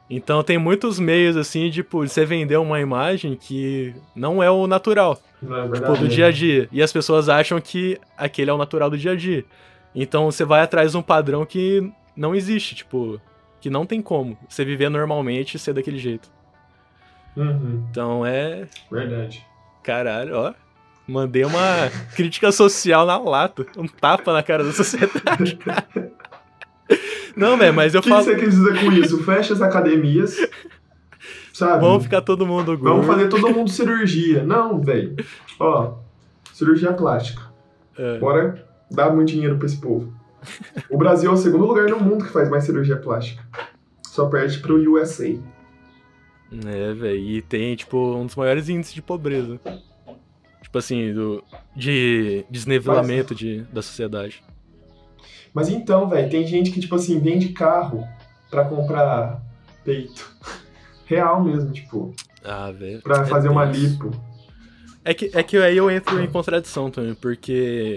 Então 0.08 0.42
tem 0.42 0.58
muitos 0.58 0.98
meios, 1.00 1.36
assim, 1.36 1.70
tipo, 1.70 2.04
de 2.04 2.10
você 2.12 2.24
vender 2.26 2.56
uma 2.58 2.78
imagem 2.80 3.34
que 3.34 3.94
não 4.14 4.42
é 4.42 4.50
o 4.50 4.66
natural. 4.66 5.18
Não 5.42 5.56
é 5.56 5.62
Tipo, 5.62 5.72
verdade? 5.72 5.98
do 6.00 6.08
dia 6.08 6.26
a 6.26 6.30
dia. 6.30 6.68
E 6.70 6.82
as 6.82 6.92
pessoas 6.92 7.28
acham 7.28 7.60
que 7.60 7.98
aquele 8.16 8.50
é 8.50 8.52
o 8.52 8.58
natural 8.58 8.90
do 8.90 8.98
dia 8.98 9.12
a 9.12 9.16
dia. 9.16 9.44
Então 9.94 10.24
você 10.30 10.44
vai 10.44 10.60
atrás 10.62 10.92
de 10.92 10.96
um 10.96 11.02
padrão 11.02 11.44
que 11.46 11.90
não 12.16 12.34
existe, 12.34 12.74
tipo, 12.74 13.20
que 13.60 13.70
não 13.70 13.86
tem 13.86 14.02
como 14.02 14.36
você 14.48 14.64
viver 14.64 14.88
normalmente 14.88 15.54
e 15.54 15.58
ser 15.58 15.72
daquele 15.72 15.98
jeito. 15.98 16.28
Uhum, 17.36 17.84
Então 17.90 18.24
é. 18.26 18.66
verdade. 18.90 19.44
Caralho, 19.82 20.36
ó. 20.36 20.54
Mandei 21.06 21.44
uma 21.44 21.90
crítica 22.16 22.50
social 22.50 23.04
na 23.06 23.18
lata. 23.18 23.66
Um 23.76 23.86
tapa 23.86 24.32
na 24.32 24.42
cara 24.42 24.64
da 24.64 24.72
sociedade. 24.72 25.58
Não, 27.36 27.56
velho, 27.56 27.74
mas 27.74 27.94
eu 27.94 28.00
O 28.00 28.02
que, 28.02 28.08
falo. 28.08 28.24
que 28.24 28.30
você 28.30 28.36
quis 28.38 28.54
dizer 28.54 28.80
com 28.80 28.92
isso? 28.92 29.22
Fecha 29.24 29.54
as 29.54 29.60
academias, 29.60 30.36
sabe? 31.52 31.80
Vamos 31.80 32.04
ficar 32.04 32.20
todo 32.22 32.46
mundo 32.46 32.66
gordo. 32.78 32.84
Vamos 32.84 33.06
fazer 33.06 33.28
todo 33.28 33.50
mundo 33.50 33.68
cirurgia. 33.70 34.44
Não, 34.44 34.80
velho. 34.80 35.16
Ó, 35.58 35.94
cirurgia 36.52 36.92
plástica. 36.92 37.42
É. 37.98 38.18
Bora 38.18 38.63
dar 38.90 39.10
muito 39.14 39.28
dinheiro 39.28 39.56
pra 39.58 39.66
esse 39.66 39.76
povo. 39.78 40.12
O 40.90 40.98
Brasil 40.98 41.30
é 41.30 41.34
o 41.34 41.36
segundo 41.36 41.64
lugar 41.66 41.88
no 41.88 41.98
mundo 42.00 42.24
que 42.24 42.30
faz 42.32 42.48
mais 42.50 42.64
cirurgia 42.64 42.96
plástica. 42.96 43.42
Só 44.06 44.26
perde 44.26 44.58
pro 44.58 44.76
USA. 44.92 45.28
É, 46.66 46.92
velho. 46.92 47.18
E 47.18 47.42
tem, 47.42 47.74
tipo, 47.74 47.96
um 48.14 48.26
dos 48.26 48.36
maiores 48.36 48.68
índices 48.68 48.94
de 48.94 49.02
pobreza. 49.02 49.58
Tipo 50.62 50.78
assim, 50.78 51.12
do, 51.12 51.42
de 51.74 52.44
desnivelamento 52.50 53.34
de, 53.34 53.62
da 53.72 53.80
sociedade. 53.82 54.42
Mas 55.52 55.68
então, 55.68 56.08
velho, 56.08 56.28
tem 56.30 56.46
gente 56.46 56.70
que, 56.70 56.80
tipo 56.80 56.94
assim, 56.96 57.18
vende 57.20 57.48
carro 57.50 58.04
pra 58.50 58.64
comprar 58.64 59.40
peito. 59.84 60.30
Real 61.06 61.42
mesmo, 61.44 61.70
tipo, 61.72 62.14
Ah, 62.42 62.70
velho. 62.72 63.00
pra 63.02 63.22
é 63.22 63.26
fazer 63.26 63.48
uma 63.48 63.66
tenso. 63.66 63.80
lipo. 63.80 64.10
É 65.04 65.12
que, 65.12 65.30
é 65.34 65.42
que 65.42 65.56
aí 65.58 65.76
eu 65.76 65.90
entro 65.90 66.18
em 66.20 66.26
contradição 66.30 66.90
também, 66.90 67.14
porque 67.14 67.94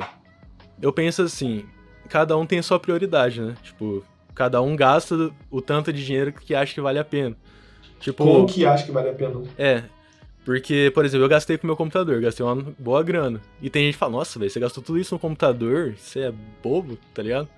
eu 0.81 0.91
penso 0.93 1.21
assim, 1.21 1.65
cada 2.09 2.37
um 2.37 2.45
tem 2.45 2.59
a 2.59 2.63
sua 2.63 2.79
prioridade, 2.79 3.41
né? 3.41 3.55
Tipo, 3.63 4.03
cada 4.35 4.61
um 4.61 4.75
gasta 4.75 5.31
o 5.49 5.61
tanto 5.61 5.91
de 5.91 6.05
dinheiro 6.05 6.31
que 6.33 6.53
acha 6.55 6.73
que 6.73 6.81
vale 6.81 6.99
a 6.99 7.05
pena. 7.05 7.35
Tipo, 7.99 8.23
Como 8.23 8.45
que 8.47 8.65
acha 8.65 8.85
que 8.85 8.91
vale 8.91 9.09
a 9.09 9.13
pena? 9.13 9.41
é. 9.57 9.83
Porque, 10.45 10.89
por 10.95 11.03
exemplo, 11.03 11.25
eu 11.25 11.29
gastei 11.29 11.57
com 11.57 11.67
meu 11.67 11.75
computador, 11.75 12.21
gastei 12.21 12.45
uma 12.45 12.55
boa 12.79 13.03
grana. 13.03 13.41
E 13.61 13.69
tem 13.69 13.83
gente 13.83 13.95
que 13.95 13.99
fala, 13.99 14.13
nossa, 14.13 14.39
velho, 14.39 14.49
você 14.49 14.61
gastou 14.61 14.81
tudo 14.81 14.97
isso 14.97 15.13
no 15.13 15.19
computador? 15.19 15.93
Você 15.97 16.21
é 16.21 16.33
bobo, 16.63 16.97
tá 17.13 17.21
ligado? 17.21 17.49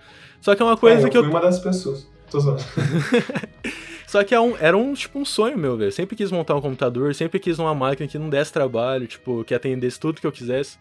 Só 0.41 0.55
que 0.55 0.61
é 0.63 0.65
uma 0.65 0.75
coisa 0.75 1.03
é, 1.03 1.05
eu 1.05 1.11
que 1.11 1.15
eu. 1.17 1.21
fui 1.21 1.29
uma 1.29 1.39
das 1.39 1.59
pessoas. 1.59 2.09
Tô 2.31 2.39
zoando. 2.39 2.63
Só 4.07 4.23
que 4.23 4.33
é 4.33 4.39
um- 4.41 4.57
era 4.59 4.75
um, 4.75 4.91
tipo, 4.95 5.19
um 5.19 5.25
sonho 5.25 5.55
meu, 5.55 5.77
velho. 5.77 5.91
Sempre 5.91 6.15
quis 6.15 6.31
montar 6.31 6.55
um 6.55 6.61
computador, 6.61 7.13
sempre 7.13 7.39
quis 7.39 7.59
uma 7.59 7.75
máquina 7.75 8.07
que 8.07 8.17
não 8.17 8.27
desse 8.27 8.51
trabalho, 8.51 9.05
tipo, 9.05 9.43
que 9.43 9.53
atendesse 9.53 9.99
tudo 9.99 10.19
que 10.19 10.25
eu 10.25 10.31
quisesse. 10.31 10.79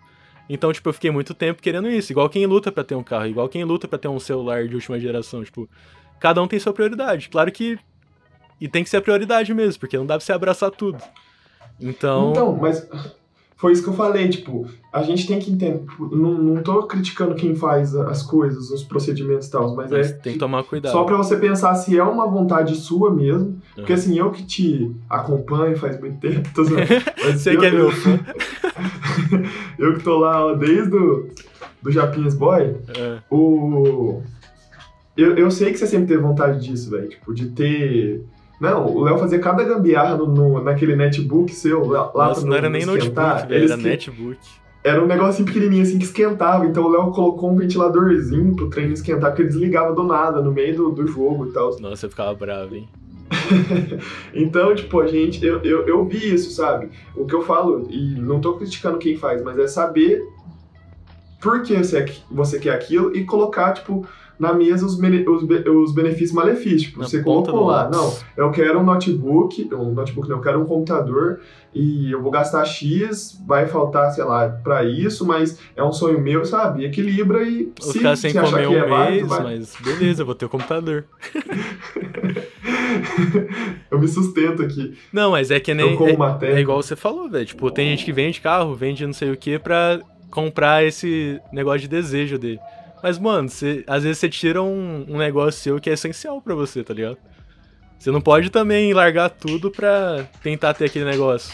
Então, 0.48 0.72
tipo, 0.72 0.88
eu 0.88 0.92
fiquei 0.92 1.10
muito 1.10 1.34
tempo 1.34 1.60
querendo 1.60 1.90
isso. 1.90 2.12
Igual 2.12 2.28
quem 2.30 2.46
luta 2.46 2.72
pra 2.72 2.82
ter 2.82 2.94
um 2.94 3.02
carro, 3.02 3.26
igual 3.26 3.48
quem 3.48 3.64
luta 3.64 3.86
pra 3.86 3.98
ter 3.98 4.08
um 4.08 4.18
celular 4.18 4.66
de 4.66 4.74
última 4.74 4.98
geração. 4.98 5.44
Tipo, 5.44 5.68
cada 6.18 6.42
um 6.42 6.48
tem 6.48 6.58
sua 6.58 6.72
prioridade. 6.72 7.28
Claro 7.28 7.52
que. 7.52 7.78
E 8.60 8.66
tem 8.66 8.82
que 8.82 8.90
ser 8.90 8.96
a 8.96 9.02
prioridade 9.02 9.52
mesmo, 9.54 9.78
porque 9.78 9.96
não 9.96 10.06
dá 10.06 10.14
pra 10.14 10.24
você 10.24 10.32
abraçar 10.32 10.70
tudo. 10.70 11.02
Então. 11.80 12.30
Então, 12.30 12.56
mas 12.56 12.88
foi 13.58 13.72
isso 13.72 13.82
que 13.82 13.88
eu 13.88 13.92
falei, 13.94 14.28
tipo, 14.28 14.66
a 14.92 15.02
gente 15.02 15.26
tem 15.26 15.38
que 15.38 15.50
entender. 15.50 15.80
tipo, 15.80 16.14
Não, 16.16 16.32
não 16.38 16.62
tô 16.62 16.84
criticando 16.84 17.34
quem 17.34 17.54
faz 17.56 17.94
as 17.94 18.22
coisas, 18.22 18.70
os 18.70 18.82
procedimentos 18.84 19.48
e 19.48 19.50
tal, 19.50 19.74
mas 19.74 19.90
mas 19.90 20.10
é 20.10 20.12
tem 20.14 20.32
que 20.34 20.38
tomar 20.38 20.62
cuidado. 20.64 20.92
só 20.92 21.02
pra 21.04 21.16
você 21.16 21.36
pensar 21.36 21.74
se 21.74 21.98
é 21.98 22.02
uma 22.04 22.26
vontade 22.28 22.74
sua 22.76 23.12
mesmo. 23.12 23.60
Porque 23.74 23.92
Uhum. 23.92 23.98
assim, 23.98 24.18
eu 24.18 24.30
que 24.30 24.44
te 24.44 24.90
acompanho 25.10 25.76
faz 25.76 25.98
muito 26.00 26.18
tempo, 26.20 26.48
tô 26.54 26.62
Você 26.64 27.50
eu, 27.56 27.60
que 27.60 27.66
é 27.66 27.70
meu 27.72 27.90
fã. 27.90 28.18
eu 29.78 29.94
que 29.94 30.02
tô 30.04 30.18
lá 30.18 30.46
ó, 30.46 30.54
desde 30.54 30.94
o 30.96 31.28
do 31.82 31.90
Japinhas 31.90 32.34
Boy, 32.34 32.76
É. 32.96 33.18
o. 33.30 34.22
Eu, 35.16 35.36
eu 35.36 35.50
sei 35.50 35.72
que 35.72 35.78
você 35.78 35.86
sempre 35.88 36.06
teve 36.06 36.22
vontade 36.22 36.64
disso, 36.64 36.90
velho. 36.90 37.08
Tipo, 37.08 37.34
de 37.34 37.48
ter. 37.50 38.24
Não, 38.60 38.86
o 38.86 39.02
Léo 39.04 39.18
fazia 39.18 39.38
cada 39.38 39.62
gambiarra 39.62 40.16
no, 40.16 40.26
no- 40.26 40.62
naquele 40.62 40.96
netbook 40.96 41.54
seu 41.54 41.86
lá, 41.86 42.10
Nossa, 42.14 42.40
pra 42.40 42.50
não 42.50 42.56
era 42.56 42.68
nem 42.68 42.84
notebook, 42.84 43.14
velho, 43.46 43.54
era 43.54 43.64
esque- 43.64 43.82
netbook. 43.88 44.38
Era 44.82 45.02
um 45.02 45.06
negocinho 45.06 45.46
pequenininho 45.46 45.82
assim 45.82 45.98
que 45.98 46.04
esquentava. 46.04 46.64
Então 46.66 46.84
o 46.84 46.88
Léo 46.88 47.10
colocou 47.10 47.50
um 47.50 47.56
ventiladorzinho 47.56 48.54
pro 48.56 48.68
treino 48.70 48.92
esquentar, 48.92 49.30
porque 49.30 49.42
ele 49.42 49.48
desligava 49.50 49.92
do 49.94 50.02
nada, 50.02 50.40
no 50.40 50.50
meio 50.52 50.74
do, 50.76 50.90
do 50.90 51.06
jogo 51.06 51.46
e 51.46 51.52
tal. 51.52 51.78
Nossa, 51.80 52.06
eu 52.06 52.10
ficava 52.10 52.32
bravo, 52.34 52.74
hein? 52.74 52.88
Então, 54.34 54.74
tipo, 54.74 55.00
a 55.00 55.06
gente. 55.06 55.44
Eu, 55.44 55.60
eu, 55.62 55.86
eu 55.86 56.04
vi 56.04 56.32
isso, 56.34 56.50
sabe? 56.50 56.90
O 57.14 57.26
que 57.26 57.34
eu 57.34 57.42
falo, 57.42 57.86
e 57.90 58.14
não 58.18 58.40
tô 58.40 58.54
criticando 58.54 58.98
quem 58.98 59.16
faz, 59.16 59.42
mas 59.42 59.58
é 59.58 59.66
saber 59.66 60.22
por 61.40 61.62
que 61.62 61.76
você, 61.76 62.04
você 62.30 62.58
quer 62.58 62.70
aquilo 62.74 63.14
e 63.14 63.24
colocar, 63.24 63.72
tipo, 63.72 64.06
na 64.38 64.52
mesa 64.52 64.86
os, 64.86 64.94
os, 64.94 65.44
be- 65.44 65.68
os 65.68 65.92
benefícios 65.92 66.32
malefícios. 66.32 66.82
Tipo, 66.82 67.00
Na 67.00 67.08
você 67.08 67.22
colocou 67.22 67.66
lá, 67.66 67.90
não, 67.90 68.14
eu 68.36 68.50
quero 68.50 68.78
um 68.78 68.84
notebook, 68.84 69.68
um 69.74 69.92
notebook 69.92 70.28
não, 70.28 70.36
eu 70.36 70.42
quero 70.42 70.60
um 70.60 70.64
computador 70.64 71.40
e 71.74 72.12
eu 72.12 72.22
vou 72.22 72.30
gastar 72.30 72.64
X, 72.64 73.38
vai 73.46 73.66
faltar, 73.66 74.10
sei 74.12 74.24
lá, 74.24 74.48
pra 74.48 74.84
isso, 74.84 75.26
mas 75.26 75.58
é 75.76 75.82
um 75.82 75.92
sonho 75.92 76.20
meu, 76.20 76.44
sabe? 76.44 76.84
Equilibra 76.84 77.42
e 77.42 77.72
Vou 77.80 77.92
se, 77.92 77.98
ficar 77.98 78.16
sem 78.16 78.30
se 78.30 78.38
achar 78.38 78.50
comer 78.50 78.64
é 78.64 78.68
um 78.86 78.88
válido, 78.88 79.12
mês, 79.16 79.28
vai. 79.28 79.42
mas 79.42 79.76
beleza, 79.82 80.22
eu 80.22 80.26
vou 80.26 80.34
ter 80.34 80.46
o 80.46 80.48
computador. 80.48 81.04
eu 83.90 83.98
me 83.98 84.08
sustento 84.08 84.62
aqui. 84.62 84.96
Não, 85.12 85.32
mas 85.32 85.50
é 85.50 85.60
que 85.60 85.74
nem. 85.74 85.96
é-. 86.42 86.52
É 86.52 86.60
igual 86.60 86.82
você 86.82 86.96
falou, 86.96 87.28
velho. 87.28 87.46
Tipo, 87.46 87.70
tem 87.70 87.90
gente 87.90 88.04
que 88.04 88.12
vende 88.12 88.40
carro, 88.40 88.74
vende 88.74 89.06
não 89.06 89.12
sei 89.12 89.30
o 89.30 89.36
que 89.36 89.58
pra 89.58 90.00
comprar 90.30 90.84
esse 90.84 91.40
negócio 91.52 91.80
de 91.80 91.88
desejo 91.88 92.38
dele. 92.38 92.58
Mas, 93.02 93.18
mano, 93.18 93.48
você, 93.48 93.84
às 93.86 94.02
vezes 94.02 94.18
você 94.18 94.28
tira 94.28 94.62
um, 94.62 95.04
um 95.08 95.18
negócio 95.18 95.60
seu 95.60 95.80
que 95.80 95.88
é 95.88 95.92
essencial 95.92 96.40
pra 96.40 96.54
você, 96.54 96.82
tá 96.82 96.92
ligado? 96.92 97.16
Você 97.98 98.10
não 98.10 98.20
pode 98.20 98.50
também 98.50 98.92
largar 98.92 99.28
tudo 99.30 99.70
pra 99.70 100.24
tentar 100.42 100.74
ter 100.74 100.86
aquele 100.86 101.04
negócio. 101.04 101.52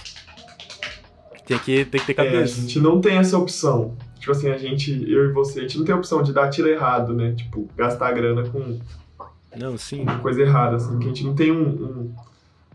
Tem 1.46 1.58
que, 1.58 1.84
tem 1.84 2.00
que 2.00 2.14
ter 2.14 2.22
É, 2.22 2.28
a 2.28 2.32
cabeça. 2.32 2.60
gente 2.60 2.80
não 2.80 3.00
tem 3.00 3.16
essa 3.18 3.36
opção. 3.38 3.96
Tipo 4.18 4.32
assim, 4.32 4.48
a 4.50 4.56
gente, 4.56 4.90
eu 5.10 5.28
e 5.28 5.32
você, 5.32 5.60
a 5.60 5.62
gente 5.62 5.78
não 5.78 5.84
tem 5.84 5.94
a 5.94 5.98
opção 5.98 6.22
de 6.22 6.32
dar 6.32 6.48
tiro 6.48 6.68
errado, 6.68 7.12
né? 7.12 7.32
Tipo, 7.32 7.68
gastar 7.76 8.12
grana 8.12 8.48
com 8.48 8.78
Não, 9.54 9.76
sim. 9.76 10.04
coisa 10.22 10.40
errada, 10.40 10.76
assim. 10.76 10.98
Que 10.98 11.04
a 11.04 11.08
gente 11.08 11.24
não 11.24 11.34
tem 11.34 11.52
um, 11.52 12.14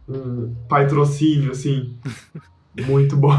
um, 0.07 0.13
um 0.15 0.55
patrocínio, 0.67 1.51
assim, 1.51 1.95
muito 2.85 3.15
bom. 3.17 3.33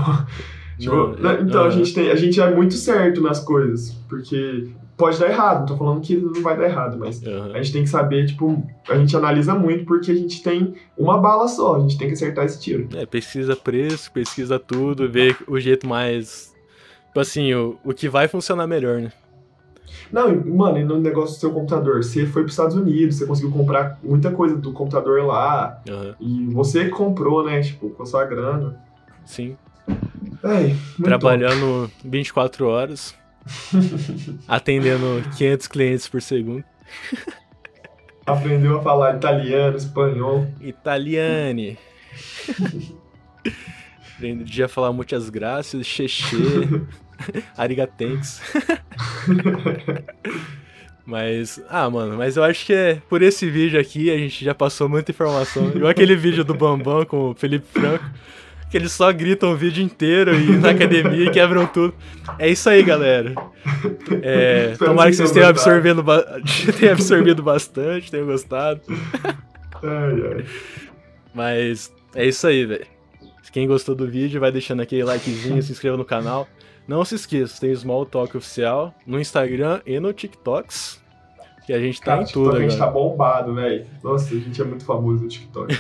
Tipo, 0.79 0.95
Não, 0.97 1.13
né, 1.13 1.39
então, 1.43 1.63
a 1.63 1.69
aham. 1.69 1.71
gente, 1.71 1.95
tem, 1.95 2.11
a 2.11 2.17
gente 2.17 2.41
é 2.41 2.53
muito 2.55 2.75
certo 2.75 3.21
nas 3.21 3.39
coisas. 3.39 3.93
Porque 4.09 4.69
pode 5.01 5.19
dar 5.19 5.29
errado, 5.31 5.61
não 5.61 5.67
tô 5.67 5.77
falando 5.77 6.01
que 6.01 6.17
não 6.17 6.43
vai 6.43 6.57
dar 6.57 6.65
errado, 6.65 6.99
mas 6.99 7.25
Aham. 7.27 7.53
a 7.55 7.63
gente 7.63 7.73
tem 7.73 7.83
que 7.83 7.89
saber, 7.89 8.27
tipo, 8.27 8.63
a 8.89 8.95
gente 8.97 9.17
analisa 9.17 9.55
muito 9.55 9.85
porque 9.87 10.11
a 10.11 10.15
gente 10.15 10.43
tem 10.43 10.75
uma 10.97 11.19
bala 11.19 11.49
só, 11.49 11.77
a 11.77 11.81
gente 11.81 11.97
tem 11.97 12.07
que 12.07 12.13
acertar 12.15 12.45
esse 12.45 12.61
tiro. 12.61 12.89
É, 12.95 13.07
pesquisa 13.07 13.57
preço, 13.57 14.13
pesquisa 14.13 14.59
tudo, 14.59 15.11
vê 15.11 15.35
o 15.49 15.59
jeito 15.59 15.89
mais. 15.89 16.55
Tipo 17.07 17.21
assim, 17.21 17.53
o, 17.55 17.79
o 17.83 17.93
que 17.95 18.09
vai 18.09 18.29
funcionar 18.29 18.67
melhor, 18.67 19.01
né? 19.01 19.11
Não, 20.13 20.29
mano, 20.45 20.79
e 20.79 20.85
no 20.85 21.01
negócio 21.01 21.37
do 21.37 21.41
seu 21.41 21.51
computador, 21.51 22.03
você 22.05 22.27
foi 22.27 22.43
pros 22.43 22.53
Estados 22.53 22.77
Unidos, 22.77 23.17
você 23.17 23.27
conseguiu 23.27 23.51
comprar 23.51 23.99
muita 24.03 24.31
coisa 24.31 24.57
do 24.57 24.73
computador 24.73 25.25
lá, 25.25 25.83
Aham. 25.89 26.15
e 26.21 26.47
você 26.53 26.89
comprou, 26.89 27.45
né, 27.45 27.61
tipo, 27.61 27.91
com 27.91 28.03
a 28.03 28.07
sua 28.07 28.25
grana. 28.25 28.79
Sim. 29.25 29.57
Muito 30.43 31.03
Trabalhando 31.03 31.91
24 32.05 32.67
horas, 32.67 33.15
atendendo 34.49 35.23
500 35.37 35.67
clientes 35.67 36.09
por 36.09 36.23
segundo. 36.23 36.65
Aprendeu 38.27 38.79
a 38.79 38.83
falar 38.83 39.17
italiano, 39.17 39.77
espanhol. 39.77 40.47
Italiane. 40.61 41.79
Aprendi 44.15 44.63
a 44.63 44.69
falar 44.69 44.93
muitas 44.93 45.31
graças, 45.31 45.87
xexê, 45.87 46.37
arigatenks. 47.57 48.41
Mas, 51.07 51.61
ah, 51.69 51.91
mano, 51.91 52.17
mas 52.17 52.37
eu 52.37 52.45
acho 52.45 52.67
que 52.67 52.73
é 52.73 53.03
por 53.09 53.23
esse 53.23 53.51
vídeo 53.51 53.81
aqui 53.81 54.11
a 54.11 54.17
gente 54.17 54.45
já 54.45 54.55
passou 54.55 54.89
muita 54.89 55.11
informação. 55.11 55.69
Igual 55.75 55.91
aquele 55.91 56.15
vídeo 56.15 56.45
do 56.45 56.55
Bambam 56.55 57.05
com 57.05 57.31
o 57.31 57.35
Felipe 57.35 57.67
Franco, 57.67 58.05
que 58.71 58.77
eles 58.77 58.93
só 58.93 59.13
gritam 59.13 59.53
o 59.53 59.57
vídeo 59.57 59.83
inteiro 59.83 60.35
e 60.35 60.57
na 60.57 60.71
academia 60.71 61.27
e 61.27 61.31
quebram 61.31 61.67
tudo. 61.67 61.93
É 62.39 62.49
isso 62.49 62.71
aí, 62.71 62.83
galera. 62.83 63.35
É, 64.23 64.75
tomara 64.79 65.11
que 65.11 65.17
vocês 65.17 65.33
tenham 65.33 65.49
absorvido, 65.49 66.05
tenham 66.79 66.93
absorvido 66.93 67.43
bastante, 67.43 68.11
tenham 68.11 68.27
gostado. 68.27 68.81
Ai, 69.83 70.37
ai. 70.37 70.45
Mas 71.35 71.93
é 72.15 72.27
isso 72.27 72.47
aí, 72.47 72.65
velho. 72.65 72.87
Quem 73.53 73.67
gostou 73.67 73.97
do 73.97 74.07
vídeo, 74.07 74.41
vai 74.41 74.53
deixando 74.53 74.81
aquele 74.81 75.03
likezinho, 75.03 75.61
se 75.61 75.73
inscreva 75.73 75.97
no 75.97 76.05
canal. 76.05 76.49
Não 76.87 77.05
se 77.05 77.17
esqueça, 77.17 77.61
tem 77.61 77.75
Small 77.75 78.07
Talk 78.07 78.37
oficial 78.37 78.95
no 79.05 79.21
Instagram 79.21 79.81
e 79.85 79.99
no 79.99 80.13
TikToks. 80.13 81.01
Que 81.71 81.75
a 81.75 81.79
gente 81.79 82.01
tá 82.01 82.07
Cara, 82.07 82.25
tudo 82.25 82.51
TikTok 82.51 82.57
a 82.57 82.69
gente 82.69 82.79
tá 82.79 82.87
bombado, 82.89 83.55
velho. 83.55 83.87
Nossa, 84.03 84.35
a 84.35 84.39
gente 84.39 84.61
é 84.61 84.65
muito 84.65 84.85
famoso 84.85 85.23
no 85.23 85.29
TikTok. 85.29 85.73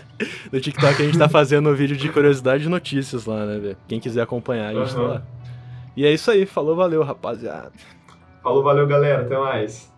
no 0.50 0.58
TikTok 0.58 1.02
a 1.02 1.04
gente 1.04 1.18
tá 1.18 1.28
fazendo 1.28 1.68
um 1.68 1.74
vídeo 1.74 1.98
de 1.98 2.08
curiosidade 2.08 2.64
e 2.64 2.68
notícias 2.70 3.26
lá, 3.26 3.44
né, 3.44 3.58
velho? 3.58 3.76
Quem 3.86 4.00
quiser 4.00 4.22
acompanhar, 4.22 4.70
a 4.70 4.72
gente 4.72 4.96
Aham. 4.96 5.06
tá 5.06 5.12
lá. 5.16 5.22
E 5.94 6.06
é 6.06 6.10
isso 6.10 6.30
aí, 6.30 6.46
falou, 6.46 6.74
valeu, 6.74 7.02
rapaziada. 7.02 7.72
Falou, 8.42 8.62
valeu, 8.62 8.86
galera. 8.86 9.20
Até 9.20 9.36
mais. 9.36 9.92